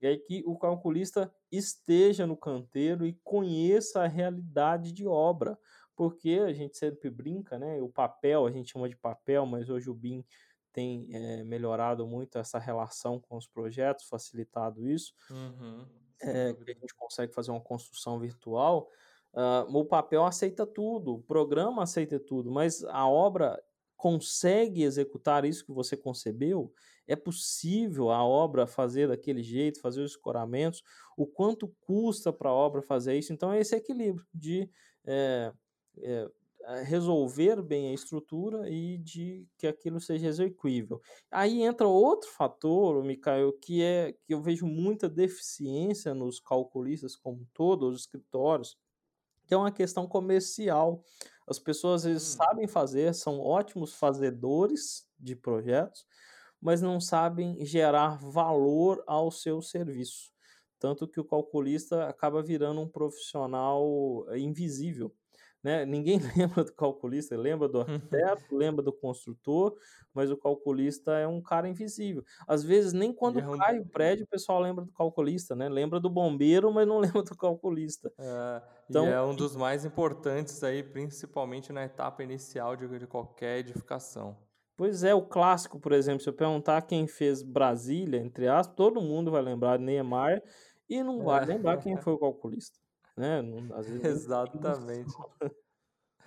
[0.00, 5.58] é que o calculista esteja no canteiro e conheça a realidade de obra,
[5.96, 7.80] porque a gente sempre brinca, né?
[7.80, 10.24] O papel, a gente chama de papel, mas hoje o BIM
[10.74, 15.14] tem é, melhorado muito essa relação com os projetos, facilitado isso.
[15.30, 15.86] Uhum,
[16.20, 18.90] é, a gente consegue fazer uma construção virtual.
[19.32, 23.60] Uh, o papel aceita tudo, o programa aceita tudo, mas a obra
[23.96, 26.72] consegue executar isso que você concebeu?
[27.06, 30.82] É possível a obra fazer daquele jeito, fazer os escoramentos?
[31.16, 33.32] O quanto custa para a obra fazer isso?
[33.32, 34.68] Então, é esse equilíbrio de
[35.06, 35.52] é,
[35.98, 36.30] é,
[36.84, 41.00] resolver bem a estrutura e de que aquilo seja execuível.
[41.30, 47.42] Aí entra outro fator, Micael, que é que eu vejo muita deficiência nos calculistas como
[47.42, 48.78] um todo, os escritórios,
[49.46, 51.04] que é uma questão comercial.
[51.46, 52.36] As pessoas às vezes hum.
[52.38, 56.06] sabem fazer, são ótimos fazedores de projetos,
[56.60, 60.32] mas não sabem gerar valor ao seu serviço.
[60.78, 65.14] Tanto que o calculista acaba virando um profissional eh, invisível.
[65.64, 65.86] Né?
[65.86, 69.74] Ninguém lembra do calculista, lembra do arquiteto, lembra do construtor,
[70.12, 72.22] mas o calculista é um cara invisível.
[72.46, 73.56] Às vezes, nem quando é um...
[73.56, 75.66] cai o prédio, o pessoal lembra do calculista, né?
[75.70, 78.12] Lembra do bombeiro, mas não lembra do calculista.
[78.18, 83.60] É, então, é um dos mais importantes aí, principalmente na etapa inicial de, de qualquer
[83.60, 84.36] edificação.
[84.76, 89.00] Pois é, o clássico, por exemplo, se eu perguntar quem fez Brasília, entre aspas, todo
[89.00, 90.42] mundo vai lembrar de Neymar
[90.90, 91.46] e não vai é.
[91.46, 92.83] lembrar quem foi o calculista.
[93.16, 93.42] Né?
[93.42, 95.14] Não, às vezes Exatamente.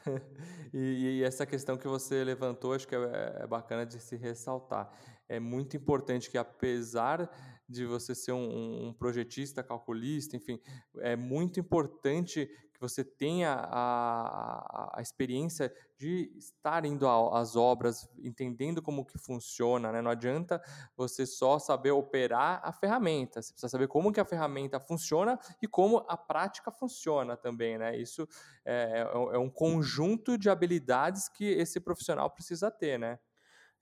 [0.73, 4.91] e, e, essa questão que você levantou, acho que é, é, bacana de se ressaltar.
[5.27, 7.29] É muito importante que, apesar
[7.67, 10.59] de você ser um, um projetista, calculista, enfim,
[10.99, 18.07] é muito importante que você tenha a, a, a experiência de estar indo às obras,
[18.19, 19.99] entendendo como que funciona, né?
[19.99, 20.61] Não adianta
[20.95, 25.67] você só saber operar a ferramenta, você precisa saber como que a ferramenta funciona e
[25.67, 27.97] como a prática funciona também, né?
[27.97, 28.27] Isso
[28.63, 33.17] é, é, é um conjunto de habilidades que esse profissional precisa ter, né?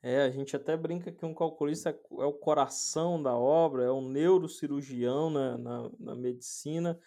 [0.07, 4.07] É, a gente até brinca que um calculista é, o coração da obra, é um
[4.07, 6.99] neurocirurgião na, na, na medicina,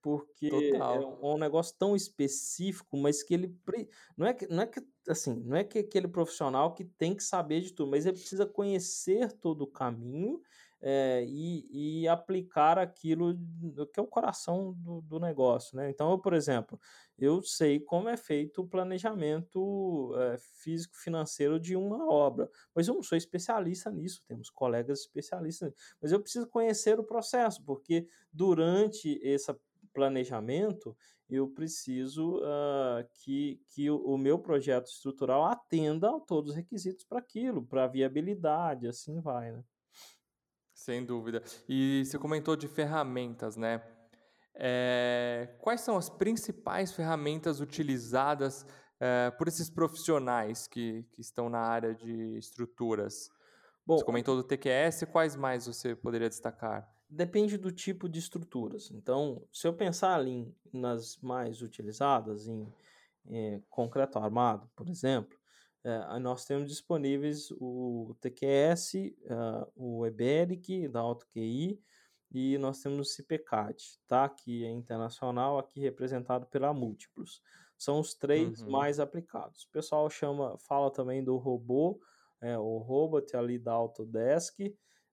[0.00, 1.18] porque Total.
[1.22, 3.54] é um negócio tão específico, mas que ele
[4.16, 7.22] não é que não é que assim, não é que aquele profissional que tem que
[7.22, 10.40] saber de tudo, mas ele precisa conhecer todo o caminho
[10.80, 13.34] é, e, e, aplicar aquilo
[13.92, 15.88] que é o coração do, do, negócio, né?
[15.90, 16.78] Então, eu, por exemplo,
[17.18, 23.02] eu sei como é feito o planejamento é, físico-financeiro de uma obra, mas eu não
[23.02, 29.58] sou especialista nisso, temos colegas especialistas, mas eu preciso conhecer o processo, porque durante essa
[29.96, 30.94] planejamento,
[31.28, 37.02] eu preciso uh, que, que o, o, meu projeto estrutural atenda a todos os requisitos
[37.02, 39.64] para aquilo, para viabilidade, assim vai, né?
[40.86, 41.42] Sem dúvida.
[41.68, 43.82] E você comentou de ferramentas, né?
[44.54, 48.64] É, quais são as principais ferramentas utilizadas
[49.00, 53.28] é, por esses profissionais que, que estão na área de estruturas?
[53.84, 56.88] Bom, você comentou do TQS, quais mais você poderia destacar?
[57.10, 58.88] Depende do tipo de estruturas.
[58.92, 62.72] Então, se eu pensar ali nas mais utilizadas, em
[63.28, 65.36] eh, concreto armado, por exemplo,
[65.86, 71.80] eh, nós temos disponíveis o TQS, uh, o EBERIC da AutoQI
[72.32, 73.76] e nós temos o CIPECAD,
[74.08, 74.28] tá?
[74.28, 77.40] que é internacional, aqui representado pela Múltiplos.
[77.78, 78.70] São os três uhum.
[78.70, 79.62] mais aplicados.
[79.62, 82.00] O pessoal chama, fala também do robô,
[82.40, 84.58] é, o robot ali da Autodesk,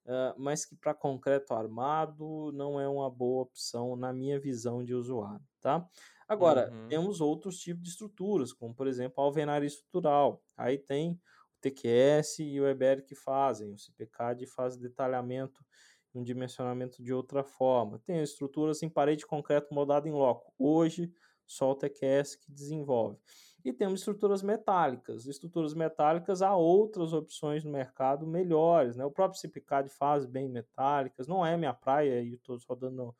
[0.05, 4.93] uh, mas que para concreto armado não é uma boa opção na minha visão de
[4.93, 5.87] usuário, tá?
[6.27, 6.87] Agora, uhum.
[6.87, 10.41] temos outros tipos de estruturas, como por exemplo a alvenaria estrutural.
[10.57, 11.19] Aí tem o
[11.61, 15.63] TQS e o EBER que fazem, o CPCAD faz detalhamento
[16.15, 17.99] um dimensionamento de outra forma.
[18.05, 20.53] Tem estruturas em parede de concreto moldado em loco.
[20.57, 21.11] Hoje,
[21.45, 23.17] só o TQS que desenvolve.
[23.63, 25.25] E temos estruturas metálicas.
[25.25, 28.95] Estruturas metálicas, há outras opções no mercado melhores.
[28.95, 29.05] Né?
[29.05, 33.15] O próprio Cipicad faz bem metálicas, não é minha praia, e estou só dando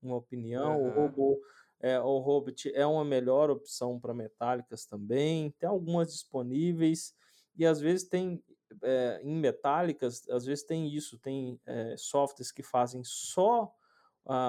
[0.00, 0.80] uma opinião.
[0.80, 0.88] Uhum.
[0.88, 1.40] O robô
[1.80, 5.50] é, o Robot é uma melhor opção para metálicas também.
[5.58, 7.14] Tem algumas disponíveis
[7.56, 8.42] e às vezes tem
[8.82, 13.72] é, em metálicas, às vezes tem isso, tem é, softwares que fazem só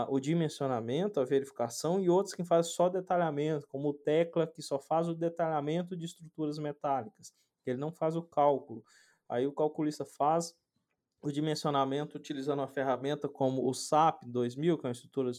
[0.09, 4.77] o dimensionamento, a verificação, e outros que fazem só detalhamento, como o Tecla, que só
[4.77, 7.33] faz o detalhamento de estruturas metálicas,
[7.65, 8.83] ele não faz o cálculo.
[9.27, 10.55] Aí o calculista faz
[11.21, 15.31] o dimensionamento utilizando uma ferramenta como o SAP 2000, que é uma,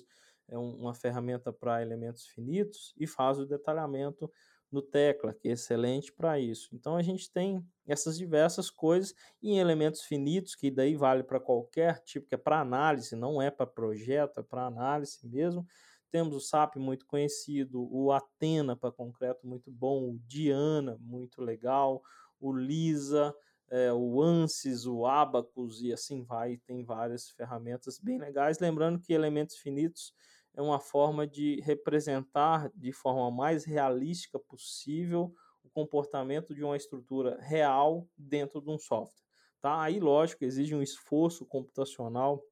[0.48, 4.30] é uma ferramenta para elementos finitos, e faz o detalhamento
[4.70, 6.68] no Tecla, que é excelente para isso.
[6.72, 11.98] Então a gente tem essas diversas coisas em elementos finitos, que daí vale para qualquer
[12.00, 15.66] tipo, que é para análise, não é para projeto, é para análise mesmo.
[16.10, 22.02] Temos o SAP muito conhecido, o Atena para concreto muito bom, o Diana muito legal,
[22.40, 23.34] o Lisa,
[23.70, 26.56] é, o ANSYS, o Abacus e assim vai.
[26.66, 28.58] Tem várias ferramentas bem legais.
[28.58, 30.12] Lembrando que elementos finitos
[30.60, 37.38] é uma forma de representar de forma mais realística possível o comportamento de uma estrutura
[37.40, 39.24] real dentro de um software.
[39.60, 39.80] Tá?
[39.82, 42.42] Aí, lógico, exige um esforço computacional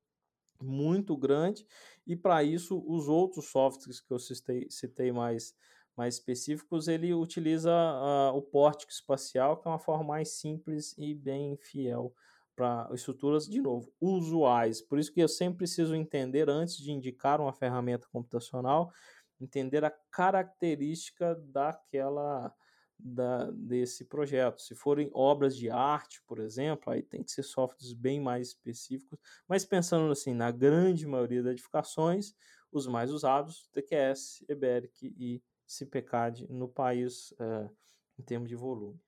[0.61, 1.67] muito grande
[2.07, 5.55] e para isso os outros softwares que eu citei, citei mais,
[5.95, 11.15] mais específicos, ele utiliza uh, o pórtico espacial, que é uma forma mais simples e
[11.15, 12.15] bem fiel
[12.59, 14.83] para estruturas, de novo, usuais.
[14.83, 18.93] Por isso que eu sempre preciso entender, antes de indicar uma ferramenta computacional,
[19.41, 22.53] entender a característica daquela
[22.99, 24.61] da, desse projeto.
[24.61, 29.21] Se forem obras de arte, por exemplo, aí tem que ser softwares bem mais específicos,
[29.47, 32.35] mas pensando assim, na grande maioria das edificações,
[32.73, 37.71] os mais usados, TQS, EBERIC e CPCAD no país uh,
[38.19, 39.01] em termos de volume.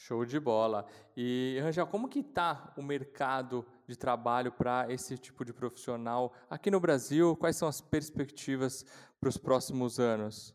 [0.00, 0.86] Show de bola.
[1.16, 6.70] E, Rangel, como que está o mercado de trabalho para esse tipo de profissional aqui
[6.70, 7.36] no Brasil?
[7.36, 8.84] Quais são as perspectivas
[9.18, 10.54] para os próximos anos?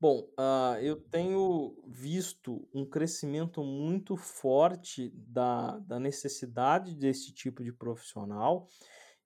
[0.00, 7.72] Bom, uh, eu tenho visto um crescimento muito forte da, da necessidade desse tipo de
[7.72, 8.68] profissional.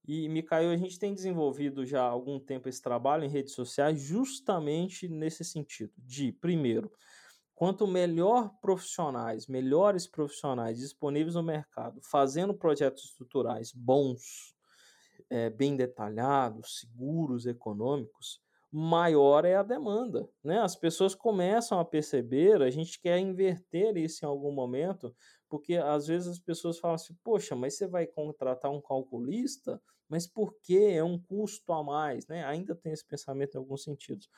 [0.06, 3.98] E, Micael, a gente tem desenvolvido já há algum tempo esse trabalho em redes sociais
[3.98, 6.92] justamente nesse sentido, de, primeiro,
[7.59, 14.55] Quanto melhor profissionais, melhores profissionais disponíveis no mercado, fazendo projetos estruturais bons,
[15.29, 18.40] é, bem detalhados, seguros, econômicos,
[18.71, 20.29] maior é a demanda.
[20.44, 20.61] Né?
[20.61, 25.12] As pessoas começam a perceber, a gente quer inverter isso em algum momento,
[25.49, 30.29] porque às vezes as pessoas falam assim, poxa, mas você vai contratar um calculista, mas
[30.29, 32.25] por que é um custo a mais?
[32.29, 32.44] Né?
[32.44, 34.29] Ainda tem esse pensamento em alguns sentidos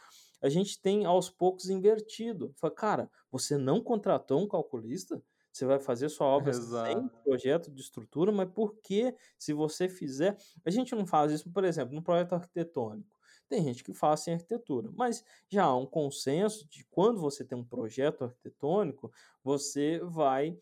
[0.40, 2.52] a gente tem aos poucos invertido.
[2.56, 5.22] Fala, cara, você não contratou um calculista?
[5.52, 6.88] Você vai fazer sua obra Exato.
[6.88, 10.36] sem projeto de estrutura, mas por que, se você fizer.
[10.64, 13.18] A gente não faz isso, por exemplo, no projeto arquitetônico.
[13.48, 17.58] Tem gente que faz sem arquitetura, mas já há um consenso de quando você tem
[17.58, 19.10] um projeto arquitetônico,
[19.42, 20.56] você vai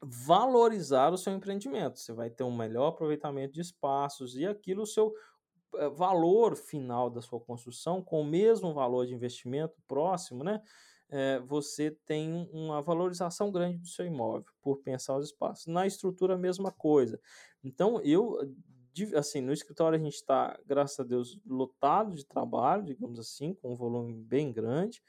[0.00, 1.98] valorizar o seu empreendimento.
[1.98, 5.12] Você vai ter um melhor aproveitamento de espaços e aquilo o seu
[5.94, 10.62] valor final da sua construção, com o mesmo valor de investimento próximo, né?
[11.12, 15.66] É, você tem uma valorização grande do seu imóvel por pensar os espaços.
[15.66, 17.20] Na estrutura, a mesma coisa.
[17.64, 18.38] Então, eu,
[19.16, 23.72] assim, no escritório a gente está, graças a Deus, lotado de trabalho, digamos assim, com
[23.72, 25.02] um volume bem grande.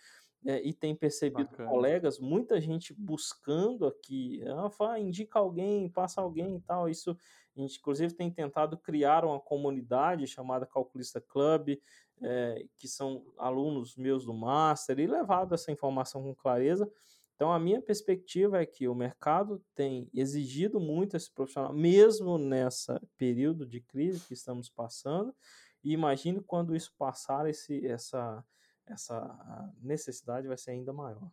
[0.44, 1.70] É, e tem percebido Bacana.
[1.70, 4.42] colegas, muita gente buscando aqui,
[4.80, 6.90] ah, indica alguém, passa alguém e tal.
[6.90, 7.16] Isso
[7.56, 11.78] a gente, inclusive, tem tentado criar uma comunidade chamada Calculista Club,
[12.22, 16.90] é, que são alunos meus do Master, e levado essa informação com clareza.
[17.36, 23.02] Então, a minha perspectiva é que o mercado tem exigido muito esse profissional, mesmo nessa
[23.18, 25.36] período de crise que estamos passando,
[25.84, 28.46] e imagino quando isso passar, esse, essa,
[28.86, 31.32] essa necessidade vai ser ainda maior.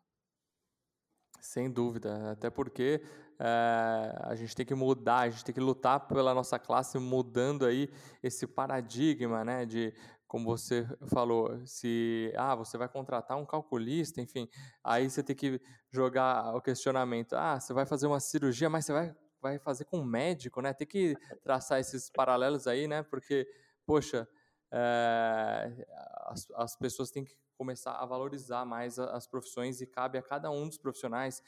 [1.41, 3.03] Sem dúvida, até porque
[3.41, 7.64] é, a gente tem que mudar, a gente tem que lutar pela nossa classe, mudando
[7.64, 7.89] aí
[8.22, 9.95] esse paradigma, né, de
[10.28, 14.47] como você falou, se ah, você vai contratar um calculista, enfim,
[14.84, 15.61] aí você tem que
[15.91, 20.01] jogar o questionamento, ah, você vai fazer uma cirurgia, mas você vai, vai fazer com
[20.01, 20.74] um médico, né?
[20.74, 23.03] Tem que traçar esses paralelos aí, né?
[23.03, 23.49] Porque,
[23.86, 24.28] poxa,
[24.70, 25.86] é,
[26.26, 30.51] as, as pessoas têm que começar a valorizar mais as profissões e cabe a cada
[30.51, 31.43] um dos profissionais,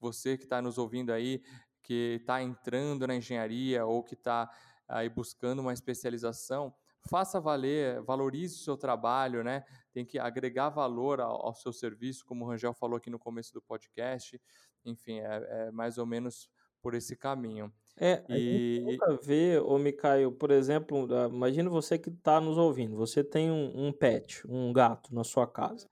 [0.00, 1.42] você que está nos ouvindo aí,
[1.82, 4.50] que está entrando na engenharia ou que está
[4.86, 6.74] aí buscando uma especialização,
[7.08, 9.64] faça valer, valorize o seu trabalho, né?
[9.92, 13.52] Tem que agregar valor ao, ao seu serviço, como o Rangel falou aqui no começo
[13.52, 14.40] do podcast.
[14.84, 16.48] Enfim, é, é mais ou menos
[16.80, 17.72] por esse caminho.
[17.96, 18.80] É, e...
[18.84, 23.50] nunca vê, ô Micael, por exemplo, ah, imagina você que está nos ouvindo, você tem
[23.50, 25.88] um, um pet, um gato na sua casa.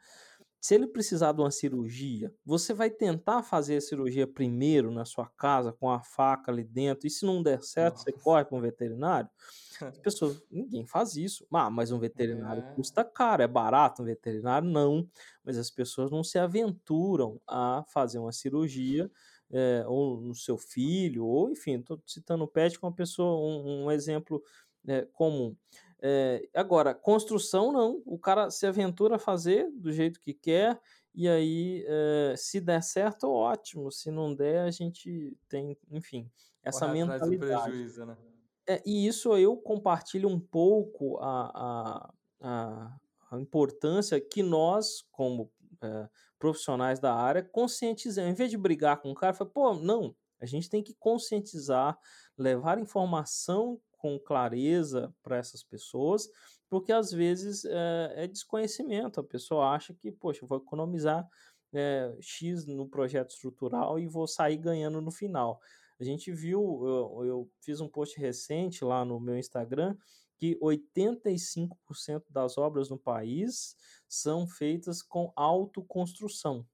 [0.66, 5.28] Se ele precisar de uma cirurgia, você vai tentar fazer a cirurgia primeiro na sua
[5.28, 8.10] casa, com a faca ali dentro, e se não der certo, Nossa.
[8.10, 9.30] você corre para um veterinário?
[9.80, 11.46] As pessoas, ninguém faz isso.
[11.54, 12.74] Ah, mas um veterinário é.
[12.74, 14.68] custa caro, é barato um veterinário?
[14.68, 15.08] Não.
[15.44, 19.08] Mas as pessoas não se aventuram a fazer uma cirurgia
[19.52, 23.84] é, ou no seu filho, ou enfim, estou citando o pet como uma pessoa, um,
[23.84, 24.42] um exemplo
[24.88, 25.54] é, comum.
[26.08, 30.80] É, agora, construção não, o cara se aventura a fazer do jeito que quer,
[31.12, 31.84] e aí,
[32.36, 36.30] se der certo, ótimo, se não der, a gente tem, enfim,
[36.62, 37.64] essa Corre mentalidade.
[37.64, 38.16] Prejuízo, né?
[38.68, 42.98] É, e isso eu compartilho um pouco a, a, a,
[43.30, 45.50] a importância que nós, como
[45.80, 48.30] é, profissionais da área, conscientizamos.
[48.30, 51.98] Em vez de brigar com o cara, fala, pô, não, a gente tem que conscientizar,
[52.36, 56.28] levar informação com clareza para essas pessoas,
[56.68, 59.18] porque às vezes é, é, desconhecimento.
[59.18, 61.28] A pessoa acha que, poxa, vou economizar
[61.74, 65.60] é, X no projeto estrutural e vou sair ganhando no final.
[65.98, 69.96] A gente viu, eu, eu fiz um post recente lá no meu Instagram
[70.38, 73.74] que 85% das obras no país
[74.06, 76.64] são feitas com autoconstrução.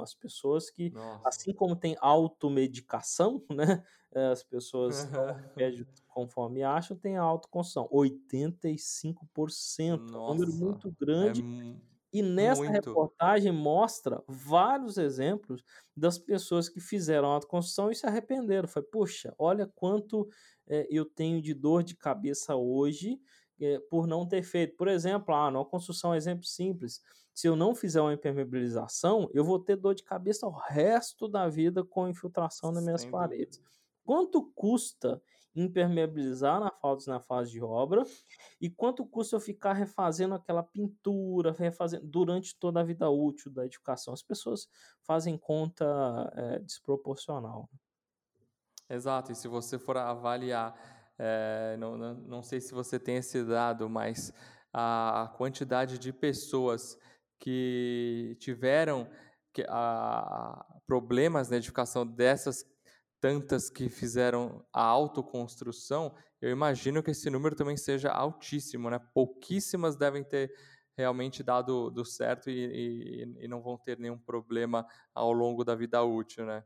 [0.00, 1.28] As pessoas que, Nossa.
[1.28, 3.84] assim como tem automedicação, né?
[4.32, 5.10] As pessoas uhum.
[6.20, 7.88] Conforme acham, tem a autoconstrução.
[7.92, 10.18] 85%, Nossa.
[10.18, 11.42] um número muito é grande.
[11.42, 12.72] É e nessa Muito.
[12.72, 15.62] reportagem mostra vários exemplos
[15.96, 18.66] das pessoas que fizeram a autoconstrução e se arrependeram.
[18.66, 20.28] Foi, puxa, olha quanto
[20.68, 23.20] é, eu tenho de dor de cabeça hoje
[23.60, 24.76] é, por não ter feito.
[24.76, 27.00] Por exemplo, ah, na construção, um exemplo simples.
[27.32, 31.48] Se eu não fizer uma impermeabilização, eu vou ter dor de cabeça o resto da
[31.48, 33.58] vida com infiltração nas minhas Sem paredes.
[33.58, 33.70] Dúvida.
[34.04, 35.22] Quanto custa
[35.54, 38.04] impermeabilizar na falta na fase de obra
[38.60, 43.64] e quanto custa eu ficar refazendo aquela pintura, refazendo durante toda a vida útil da
[43.64, 44.14] edificação.
[44.14, 44.68] As pessoas
[45.02, 45.84] fazem conta
[46.36, 47.68] é, desproporcional.
[48.88, 50.74] Exato, e se você for avaliar,
[51.18, 54.32] é, não, não, não sei se você tem esse dado, mas
[54.72, 56.98] a quantidade de pessoas
[57.38, 59.08] que tiveram
[59.52, 62.64] que, a, problemas na edificação dessas
[63.20, 68.98] tantas que fizeram a autoconstrução, eu imagino que esse número também seja altíssimo, né?
[69.12, 70.52] Pouquíssimas devem ter
[70.96, 75.74] realmente dado do certo e, e, e não vão ter nenhum problema ao longo da
[75.74, 76.64] vida útil, né?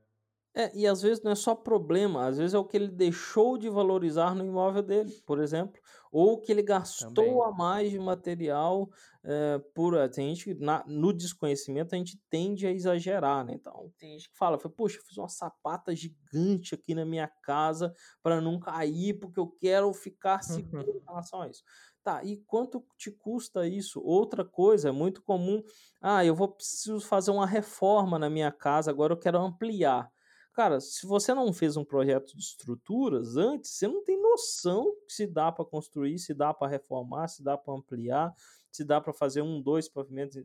[0.56, 3.58] É, e às vezes não é só problema, às vezes é o que ele deixou
[3.58, 5.80] de valorizar no imóvel dele, por exemplo,
[6.12, 7.42] ou que ele gastou Também.
[7.42, 8.88] a mais de material
[9.24, 9.94] é, por.
[9.94, 13.54] Eh, tem gente na, no desconhecimento a gente tende a exagerar, né?
[13.54, 17.92] Então tem gente que fala, poxa, eu fiz uma sapata gigante aqui na minha casa
[18.22, 21.64] para não cair, porque eu quero ficar seguro em relação a isso.
[22.04, 24.00] Tá, e quanto te custa isso?
[24.04, 25.64] Outra coisa, é muito comum,
[26.00, 30.13] ah, eu vou preciso fazer uma reforma na minha casa, agora eu quero ampliar.
[30.54, 35.26] Cara, se você não fez um projeto de estruturas antes, você não tem noção se
[35.26, 38.32] dá para construir, se dá para reformar, se dá para ampliar,
[38.70, 40.36] se dá para fazer um, dois pavimentos.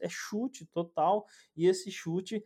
[0.00, 2.42] É chute total e esse chute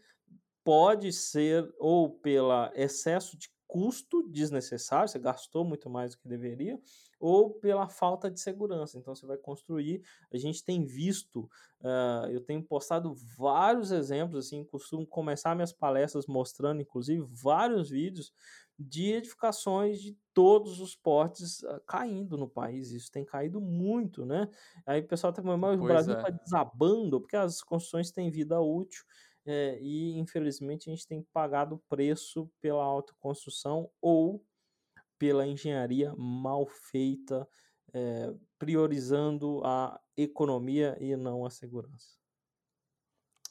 [0.64, 6.78] pode ser ou pela excesso de custo desnecessário, você gastou muito mais do que deveria,
[7.22, 8.98] ou pela falta de segurança.
[8.98, 10.02] Então você vai construir.
[10.32, 11.48] A gente tem visto,
[11.80, 18.32] uh, eu tenho postado vários exemplos, assim, costumo começar minhas palestras mostrando, inclusive, vários vídeos
[18.76, 22.90] de edificações de todos os portes uh, caindo no país.
[22.90, 24.48] Isso tem caído muito, né?
[24.84, 26.32] Aí o pessoal está falando, mas o Brasil está é.
[26.32, 29.04] desabando, porque as construções têm vida útil.
[29.46, 34.44] é, e infelizmente a gente tem pagado preço pela autoconstrução ou
[35.22, 37.48] pela engenharia mal feita,
[37.94, 42.18] é, priorizando a economia e não a segurança.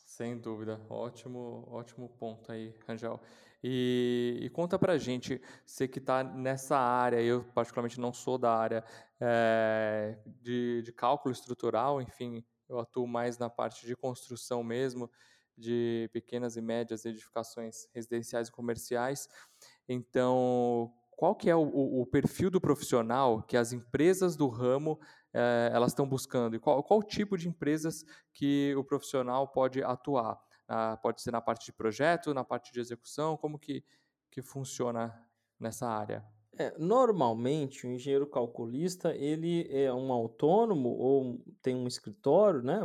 [0.03, 3.21] Sem dúvida, ótimo, ótimo ponto aí, Rangel.
[3.63, 8.53] E, e conta pra gente, você que está nessa área, eu particularmente não sou da
[8.53, 8.83] área
[9.17, 15.09] é, de, de cálculo estrutural, enfim, eu atuo mais na parte de construção mesmo,
[15.57, 19.29] de pequenas e médias edificações residenciais e comerciais.
[19.87, 21.61] Então, qual que é o,
[22.01, 24.99] o, perfil do profissional que as empresas do ramo
[25.31, 26.55] é, elas estão buscando?
[26.55, 28.03] E qual, qual tipo de empresas
[28.33, 30.41] que o profissional pode atuar?
[30.99, 33.37] Pode ser na parte de projeto, na parte de execução?
[33.37, 33.83] Como que,
[34.31, 35.13] que funciona
[35.59, 36.25] nessa área?
[36.57, 42.81] É, normalmente, o engenheiro calculista, ele é um autônomo ou tem um escritório, né?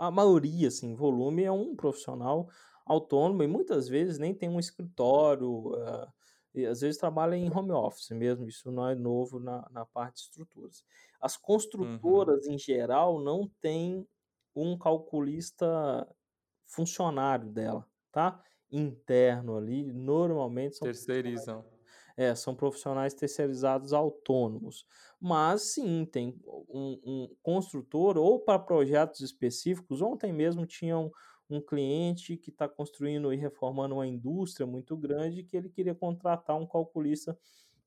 [0.00, 2.48] A maioria, assim, volume, é um profissional
[2.84, 6.15] autônomo e muitas vezes nem tem um escritório, uh,
[6.56, 10.16] e às vezes trabalha em home office mesmo, isso não é novo na, na parte
[10.16, 10.84] de estruturas.
[11.20, 11.42] As uhum.
[11.42, 12.54] construtoras, uhum.
[12.54, 14.06] em geral, não têm
[14.54, 16.08] um calculista
[16.66, 18.42] funcionário dela, tá?
[18.70, 21.64] Interno ali, normalmente são terceirizam.
[22.18, 24.86] É, são profissionais terceirizados autônomos.
[25.20, 30.00] Mas sim, tem um, um construtor ou para projetos específicos.
[30.00, 31.12] Ontem mesmo tinham
[31.48, 36.56] um cliente que está construindo e reformando uma indústria muito grande que ele queria contratar
[36.56, 37.38] um calculista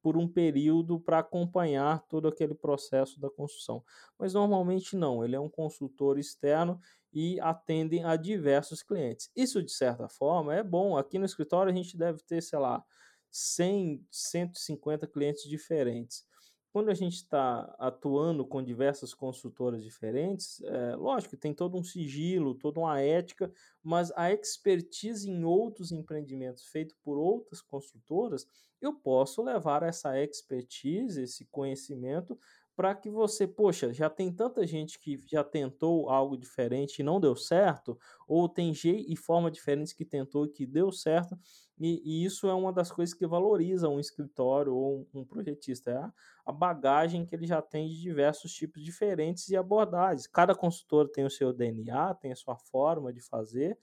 [0.01, 3.84] por um período para acompanhar todo aquele processo da construção.
[4.18, 6.80] Mas normalmente não, ele é um consultor externo
[7.12, 9.30] e atende a diversos clientes.
[9.36, 10.97] Isso, de certa forma, é bom.
[10.97, 12.84] Aqui no escritório a gente deve ter, sei lá,
[13.30, 16.29] 100, 150 clientes diferentes
[16.72, 22.53] quando a gente está atuando com diversas consultoras diferentes, é, lógico, tem todo um sigilo,
[22.53, 23.51] toda uma ética,
[23.84, 28.47] mas a expertise em outros empreendimentos feito por outras construtoras,
[28.82, 32.39] eu posso levar essa expertise, esse conhecimento
[32.80, 37.20] para que você, poxa, já tem tanta gente que já tentou algo diferente e não
[37.20, 41.38] deu certo, ou tem jeito e forma diferentes que tentou e que deu certo,
[41.78, 45.92] e, e, isso é uma das coisas que valoriza um escritório ou um, um projetista,
[45.92, 46.14] é a,
[46.46, 50.26] a, bagagem que ele já tem de diversos tipos diferentes de abordagens.
[50.26, 53.78] Cada consultor tem o seu DNA, tem a sua forma de fazer,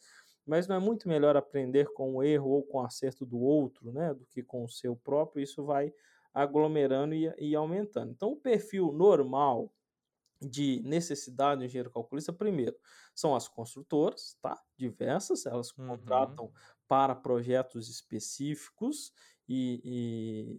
[0.46, 3.92] mas não é muito melhor aprender com o erro ou com o acerto do outro,
[3.92, 5.92] né, do que com o seu próprio, isso vai
[6.36, 8.12] aglomerando e, e aumentando.
[8.12, 9.72] Então, o perfil normal
[10.38, 12.76] de necessidade do engenheiro calculista, primeiro,
[13.14, 14.60] são as construtoras, tá?
[14.76, 15.86] Diversas, elas uhum.
[15.88, 16.52] contratam
[16.86, 19.12] para projetos específicos
[19.48, 19.80] e,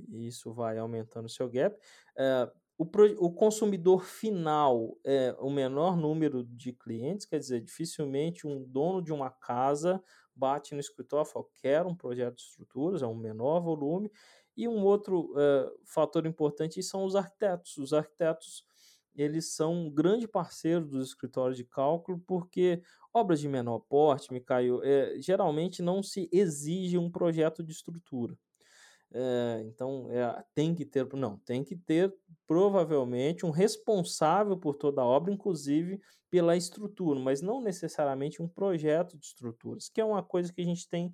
[0.09, 1.77] e, e, isso vai aumentando o seu gap.
[2.17, 2.83] É, o,
[3.19, 9.13] o, consumidor final é o menor número de clientes, quer dizer, dificilmente um dono de
[9.13, 10.03] uma casa
[10.37, 14.11] bate no escritório e fala, quero um projeto de estruturas, é um menor volume,
[14.57, 17.77] e um outro uh, fator importante são os arquitetos.
[17.77, 18.65] Os arquitetos
[19.15, 22.81] eles são um grande parceiro dos escritórios de cálculo, porque
[23.11, 28.37] obras de menor porte, Micaio, é, geralmente não se exige um projeto de estrutura.
[29.11, 32.13] É, então, é, tem que ter, não, tem que ter
[32.45, 35.99] provavelmente um responsável por toda a obra, inclusive
[36.29, 40.65] pela estrutura, mas não necessariamente um projeto de estruturas, que é uma coisa que a
[40.65, 41.13] gente tem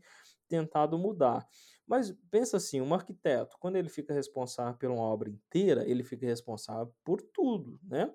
[0.49, 1.47] tentado mudar.
[1.85, 6.25] Mas pensa assim, um arquiteto, quando ele fica responsável por uma obra inteira, ele fica
[6.25, 8.13] responsável por tudo, né?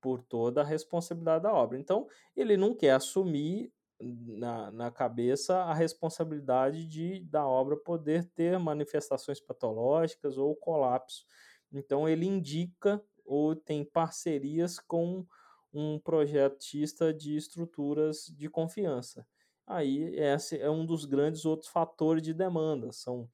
[0.00, 1.78] Por toda a responsabilidade da obra.
[1.78, 8.58] Então, ele não quer assumir na, na cabeça a responsabilidade de da obra poder ter
[8.58, 11.26] manifestações patológicas ou colapso.
[11.70, 15.26] Então, ele indica ou tem parcerias com
[15.72, 19.26] um projetista de estruturas de confiança
[19.70, 22.92] aí esse é um dos grandes outros fatores de demanda.
[22.92, 23.28] São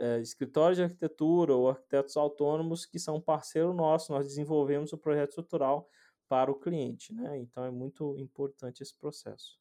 [0.00, 5.30] é, escritórios de arquitetura ou arquitetos autônomos que são parceiro nosso, nós desenvolvemos o projeto
[5.30, 5.88] estrutural
[6.28, 7.38] para o cliente, né?
[7.38, 9.60] Então é muito importante esse processo.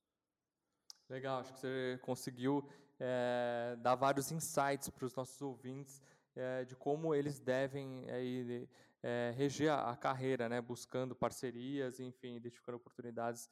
[1.09, 2.67] Legal, acho que você conseguiu
[2.99, 6.01] é, dar vários insights para os nossos ouvintes
[6.35, 8.05] é, de como eles devem
[9.03, 10.61] é, reger a, carreira, né?
[10.61, 13.49] Buscando parcerias, enfim, identificando oportunidades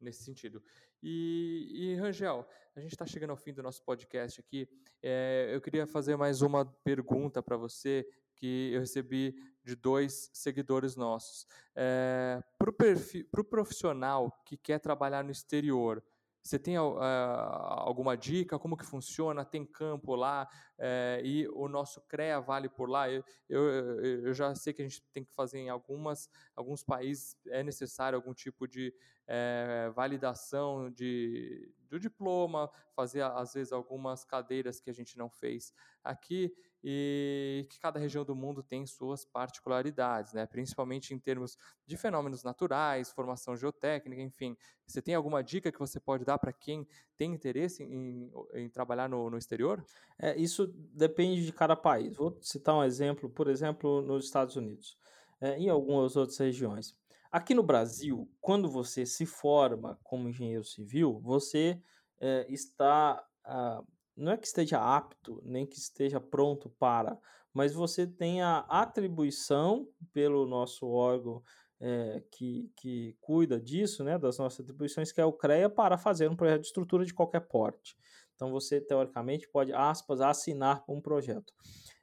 [0.00, 0.62] nesse sentido.
[1.02, 4.68] E, e, Rangel, a gente está chegando ao fim do nosso podcast aqui.
[5.02, 9.34] É, eu queria fazer mais uma pergunta para você que eu recebi
[9.64, 11.46] de dois seguidores nossos.
[11.74, 16.02] É, para o profissional que quer trabalhar no exterior,
[16.42, 18.58] você tem uh, alguma dica?
[18.58, 19.44] Como que funciona?
[19.44, 20.48] Tem campo lá?
[20.78, 23.10] Uh, e o nosso CREA vale por lá?
[23.10, 27.36] Eu, eu, eu, já sei que a gente tem que fazer em algumas, alguns países,
[27.48, 28.94] é necessário algum tipo de
[29.28, 35.72] uh, validação de, do diploma, fazer às vezes algumas cadeiras que a gente não fez
[36.02, 36.52] aqui
[36.82, 40.46] e que cada região do mundo tem suas particularidades, né?
[40.46, 44.56] principalmente em termos de fenômenos naturais, formação geotécnica, enfim.
[44.86, 49.08] Você tem alguma dica que você pode dar para quem tem interesse em, em trabalhar
[49.08, 49.84] no, no exterior?
[50.18, 52.16] É, isso depende de cada país.
[52.16, 54.96] Vou citar um exemplo, por exemplo, nos Estados Unidos,
[55.40, 56.96] é, em algumas outras regiões.
[57.30, 61.80] Aqui no Brasil, quando você se forma como engenheiro civil, você
[62.20, 63.82] é, está ah,
[64.18, 67.16] não é que esteja apto, nem que esteja pronto para,
[67.54, 71.42] mas você tem a atribuição pelo nosso órgão
[71.80, 76.28] é, que, que cuida disso, né, das nossas atribuições, que é o CREA, para fazer
[76.28, 77.96] um projeto de estrutura de qualquer porte.
[78.34, 81.52] Então você, teoricamente, pode, aspas, assinar um projeto.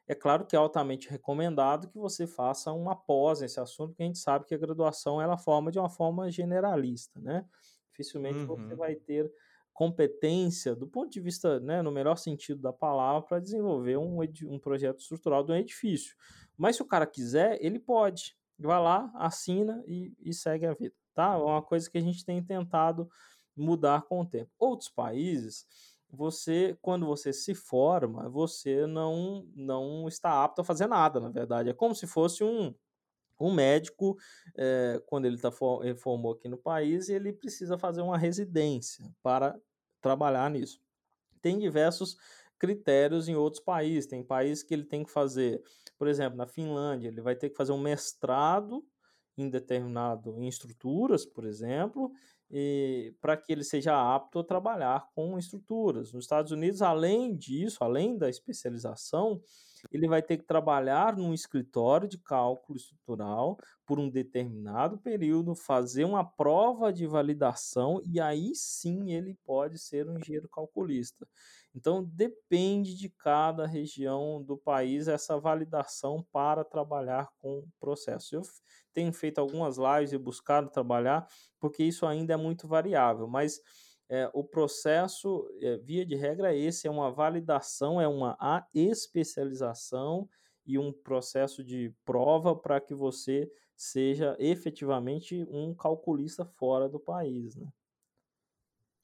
[0.08, 4.06] É claro que é altamente recomendado que você faça uma pós nesse assunto, porque a
[4.06, 7.46] gente sabe que a graduação ela forma de uma forma generalista, né?
[7.90, 8.46] Dificilmente uhum.
[8.46, 9.32] você vai ter
[9.74, 14.58] competência, do ponto de vista, né, no melhor sentido da palavra, para desenvolver um, um
[14.58, 16.16] projeto estrutural de um edifício.
[16.58, 18.38] Mas se o cara quiser, ele pode.
[18.58, 20.96] Vai lá, assina e, e segue a vida.
[21.14, 21.34] Tá?
[21.34, 23.10] É uma coisa que a gente tem tentado
[23.56, 24.50] mudar com o tempo.
[24.58, 25.66] Outros países,
[26.10, 31.70] você, quando você se forma, você não, não está apto a fazer nada, na verdade.
[31.70, 32.74] É como se fosse um,
[33.40, 34.18] um médico,
[34.56, 35.52] é, quando ele, tá,
[35.82, 39.60] ele formou aqui no país, ele precisa fazer uma residência para
[40.02, 40.80] trabalhar nisso.
[41.42, 42.18] Tem diversos
[42.58, 44.08] critérios em outros países.
[44.10, 45.62] Tem países que ele tem que fazer,
[45.98, 48.86] por exemplo, na Finlândia, ele vai ter que fazer um mestrado
[49.38, 52.12] em determinado em estruturas, por exemplo,
[53.20, 56.14] para que ele seja apto a trabalhar com estruturas.
[56.14, 59.42] Nos Estados Unidos, além disso, além da especialização,
[59.92, 66.06] ele vai ter que trabalhar num escritório de cálculo estrutural por um determinado período, fazer
[66.06, 71.28] uma prova de validação e aí sim ele pode ser um engenheiro calculista.
[71.76, 78.32] Então depende de cada região do país essa validação para trabalhar com processos.
[78.32, 78.42] Eu
[78.94, 81.28] tenho feito algumas lives e buscado trabalhar
[81.60, 83.60] porque isso ainda é muito variável, mas
[84.08, 88.38] é, o processo, é, via de regra, é esse é uma validação, é uma
[88.74, 90.30] especialização
[90.66, 97.56] e um processo de prova para que você seja efetivamente um calculista fora do país,
[97.56, 97.68] né?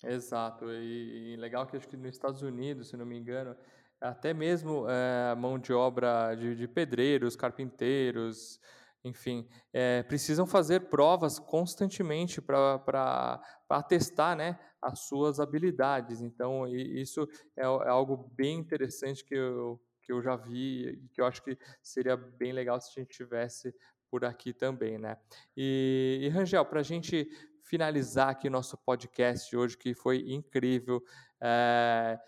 [0.03, 3.55] Exato, e, e legal que acho que nos Estados Unidos, se não me engano,
[3.99, 8.59] até mesmo é, mão de obra de, de pedreiros, carpinteiros,
[9.03, 16.21] enfim, é, precisam fazer provas constantemente para atestar né, as suas habilidades.
[16.21, 21.21] Então, isso é, é, algo bem interessante que eu, que eu já vi e que
[21.21, 23.73] eu acho que seria bem legal se a gente tivesse
[24.09, 24.97] por aqui também.
[24.97, 25.17] Né?
[25.55, 27.29] E, e Rangel, para a gente
[27.71, 31.01] finalizar aqui nosso podcast hoje, que foi incrível,
[31.39, 32.19] é,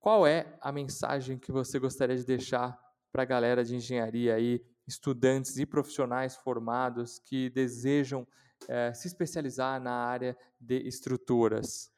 [0.00, 2.74] qual é a mensagem que você gostaria de deixar
[3.12, 4.64] para a galera de engenharia aí?
[4.86, 8.26] estudantes e profissionais formados que desejam
[8.68, 11.90] é, se especializar na área de estruturas?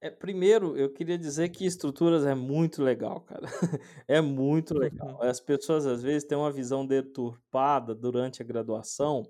[0.00, 3.46] É, primeiro, eu queria dizer que estruturas é muito legal, cara.
[4.08, 5.14] é muito legal.
[5.20, 5.22] Uhum.
[5.22, 9.24] As pessoas às vezes têm uma visão deturpada durante a graduação,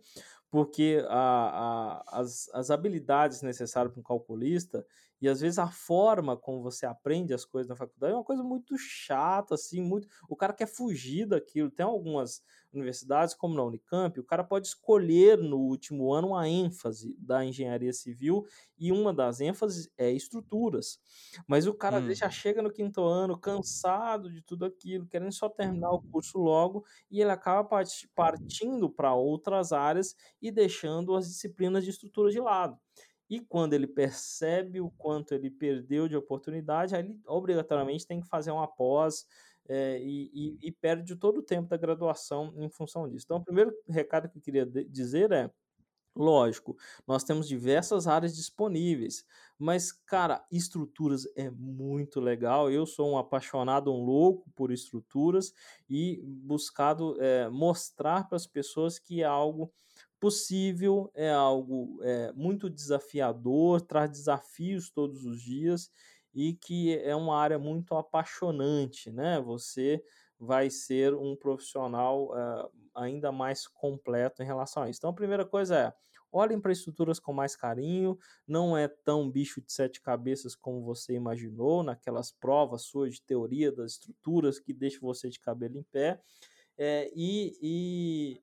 [0.53, 4.87] porque a, a, as, as habilidades necessárias para um calculista
[5.23, 8.43] e às vezes a forma como você aprende as coisas na faculdade é uma coisa
[8.43, 10.09] muito chata, assim, muito.
[10.29, 11.71] O cara quer fugir daquilo.
[11.71, 12.43] Tem algumas
[12.73, 17.93] universidades, como na Unicamp, o cara pode escolher no último ano uma ênfase da engenharia
[17.93, 18.45] civil
[18.77, 20.99] e uma das ênfases é estruturas.
[21.47, 22.13] Mas o cara hum.
[22.13, 26.85] já chega no quinto ano cansado de tudo aquilo, querendo só terminar o curso logo
[27.09, 32.77] e ele acaba partindo para outras áreas e deixando as disciplinas de estrutura de lado.
[33.33, 38.29] E quando ele percebe o quanto ele perdeu de oportunidade, aí ele obrigatoriamente tem que
[38.29, 39.27] fazer uma pós,
[39.67, 43.25] é, e, e, e, perde todo o tempo da graduação em função disso.
[43.25, 45.51] Então, o primeiro recado que eu queria dizer é:
[46.15, 46.77] lógico,
[47.07, 49.25] nós temos diversas áreas disponíveis,
[49.59, 52.71] mas, cara, estruturas é muito legal.
[52.71, 55.55] Eu sou um apaixonado, um louco por estruturas
[55.89, 59.73] e buscado é, mostrar para as pessoas que é algo
[60.23, 65.91] possível, é algo é, muito desafiador, traz desafios todos os dias
[66.33, 69.41] e que é uma área muito apaixonante, né?
[69.41, 70.01] Você
[70.39, 75.01] vai ser um profissional uh, ainda mais completo em relação a isso.
[75.01, 75.93] Então, a primeira coisa é
[76.31, 78.17] olhem para estruturas com mais carinho,
[78.47, 83.73] não é tão bicho de sete cabeças como você imaginou, naquelas provas suas de teoria
[83.73, 86.23] das estruturas que deixam você de cabelo em pé,
[86.79, 88.43] é, e, e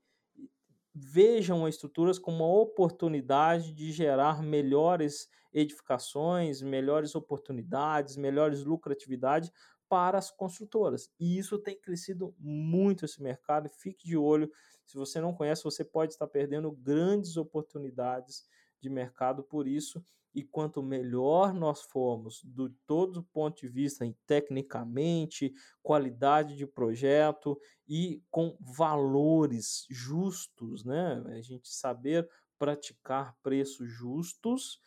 [0.94, 9.52] vejam as estruturas como uma oportunidade de gerar melhores edificações, melhores oportunidades, melhores lucratividade
[9.88, 11.10] para as construtoras.
[11.20, 13.68] E isso tem crescido muito esse mercado.
[13.70, 14.52] Fique de olho.
[14.86, 18.48] Se você não conhece, você pode estar perdendo grandes oportunidades
[18.80, 20.04] de mercado por isso.
[20.34, 28.24] E quanto melhor nós formos, do todo ponto de vista tecnicamente, qualidade de projeto e
[28.30, 31.24] com valores justos, né?
[31.28, 34.80] A gente saber praticar preços justos,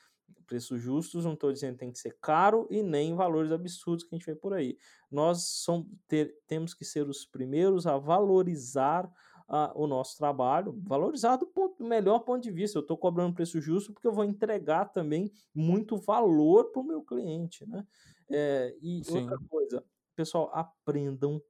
[0.47, 4.15] preços justos, não estou dizendo que tem que ser caro e nem valores absurdos que
[4.15, 4.77] a gente vê por aí.
[5.11, 9.11] Nós somos, ter, temos que ser os primeiros a valorizar
[9.75, 12.79] o nosso trabalho, valorizar do, ponto, do melhor ponto de vista.
[12.79, 17.03] Eu estou cobrando preço justo porque eu vou entregar também muito valor para o meu
[17.03, 17.67] cliente.
[17.67, 17.87] Né?
[18.31, 19.21] É, e Sim.
[19.21, 19.85] outra coisa,
[20.17, 21.43] pessoal, aprendam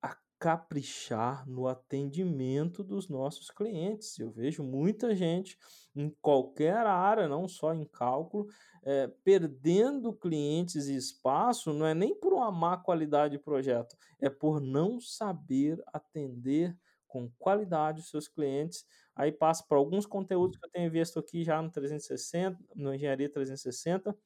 [0.00, 4.16] a caprichar no atendimento dos nossos clientes.
[4.20, 5.58] Eu vejo muita gente
[5.96, 8.46] em qualquer área, não só em cálculo,
[8.84, 14.30] é, perdendo clientes e espaço, não é nem por uma má qualidade de projeto, é
[14.30, 16.76] por não saber atender
[17.08, 18.86] com qualidade os seus clientes.
[19.16, 23.28] Aí passa para alguns conteúdos que eu tenho visto aqui já no 360, no Engenharia
[23.28, 24.16] 360,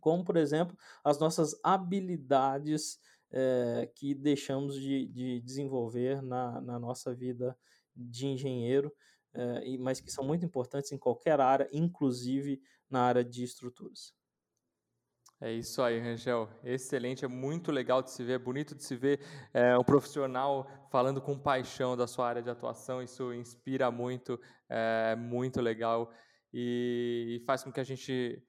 [0.00, 2.98] como, por exemplo, as nossas habilidades
[3.30, 7.56] é, que deixamos de, de desenvolver na, na, nossa vida
[7.94, 8.92] de engenheiro,
[9.34, 14.14] é, mas que são muito importantes em qualquer área, inclusive na área de estruturas.
[15.44, 16.48] É isso aí, Rangel.
[16.62, 19.18] Excelente, é muito legal de se ver, é bonito de se ver
[19.52, 23.02] é, um profissional falando com paixão da sua área de atuação.
[23.02, 24.38] Isso inspira muito,
[24.68, 26.12] é muito legal
[26.54, 28.40] e, e faz com que a gente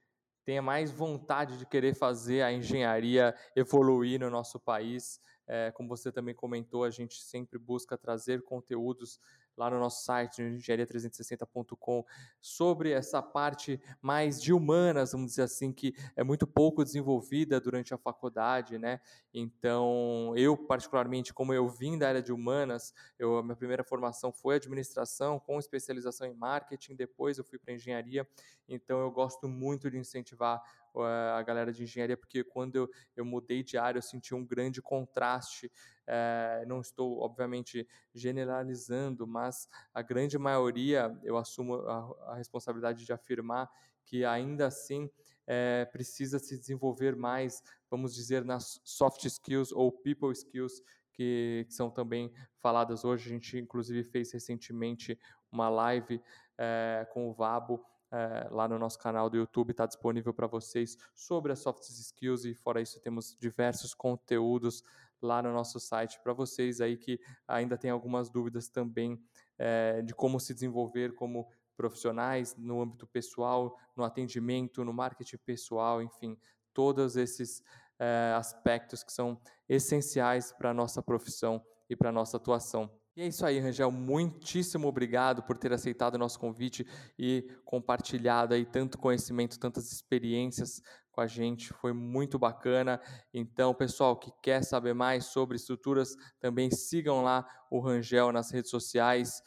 [0.45, 5.19] tenha mais vontade de querer fazer a engenharia evoluir no nosso país.
[5.47, 9.19] É, como você também comentou, a gente sempre busca trazer conteúdos
[9.55, 12.05] lá no nosso site, engenharia360.com,
[12.41, 17.93] sobre essa parte mais de humanas, vamos dizer assim, que é muito pouco desenvolvida durante
[17.93, 18.99] a faculdade, né?
[19.33, 24.31] Então, eu particularmente, como eu vim da área de humanas, eu, a minha primeira formação
[24.31, 28.27] foi administração, com especialização em marketing, depois eu fui para engenharia,
[28.67, 30.61] então eu gosto muito de incentivar
[31.01, 34.81] a galera de engenharia, porque quando eu, eu mudei de área, eu senti um grande
[34.81, 35.71] contraste.
[36.05, 43.13] É, não estou, obviamente, generalizando, mas a grande maioria, eu assumo a, a responsabilidade de
[43.13, 43.69] afirmar
[44.05, 45.09] que ainda assim
[45.47, 50.81] é, precisa se desenvolver mais, vamos dizer, nas soft skills ou people skills,
[51.13, 53.29] que, que, são também faladas hoje.
[53.29, 55.17] A gente, inclusive, fez recentemente
[55.51, 56.21] uma live
[56.57, 60.97] é, com o Vabo é, lá no nosso canal do YouTube, está disponível para vocês
[61.15, 64.83] sobre as soft skills e fora isso temos diversos conteúdos
[65.19, 69.19] lá no nosso site para vocês aí que ainda tem algumas dúvidas também
[69.57, 76.03] é, de como se desenvolver como profissionais no âmbito pessoal, no atendimento, no marketing pessoal,
[76.03, 76.37] enfim,
[76.71, 77.63] todos esses
[77.97, 82.91] é, aspectos que são essenciais para a nossa profissão e para a nossa atuação.
[83.15, 83.91] E é isso aí, Rangel.
[83.91, 86.83] Muitíssimo obrigado por ter aceitado o nosso convite
[87.17, 91.71] e compartilhado aí tanto conhecimento, tantas experiências com a gente.
[91.73, 92.99] Foi muito bacana.
[93.31, 98.71] Então, pessoal que quer saber mais sobre estruturas, também sigam lá o Rangel nas redes
[98.71, 99.43] sociais,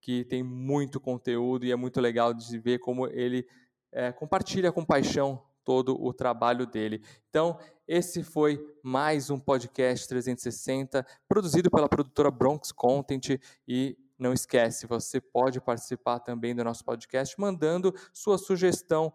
[0.00, 3.44] que tem muito conteúdo e é muito legal de ver como ele
[3.90, 7.04] é, compartilha com paixão todo o trabalho dele.
[7.28, 13.38] Então, esse foi mais um podcast 360, produzido pela produtora Bronx Content
[13.68, 19.12] e não esquece, você pode participar também do nosso podcast mandando sua sugestão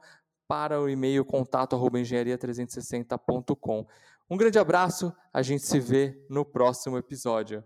[0.48, 3.88] para o e-mail contato@engenharia360.com.
[4.30, 7.64] Um grande abraço, a gente se vê no próximo episódio.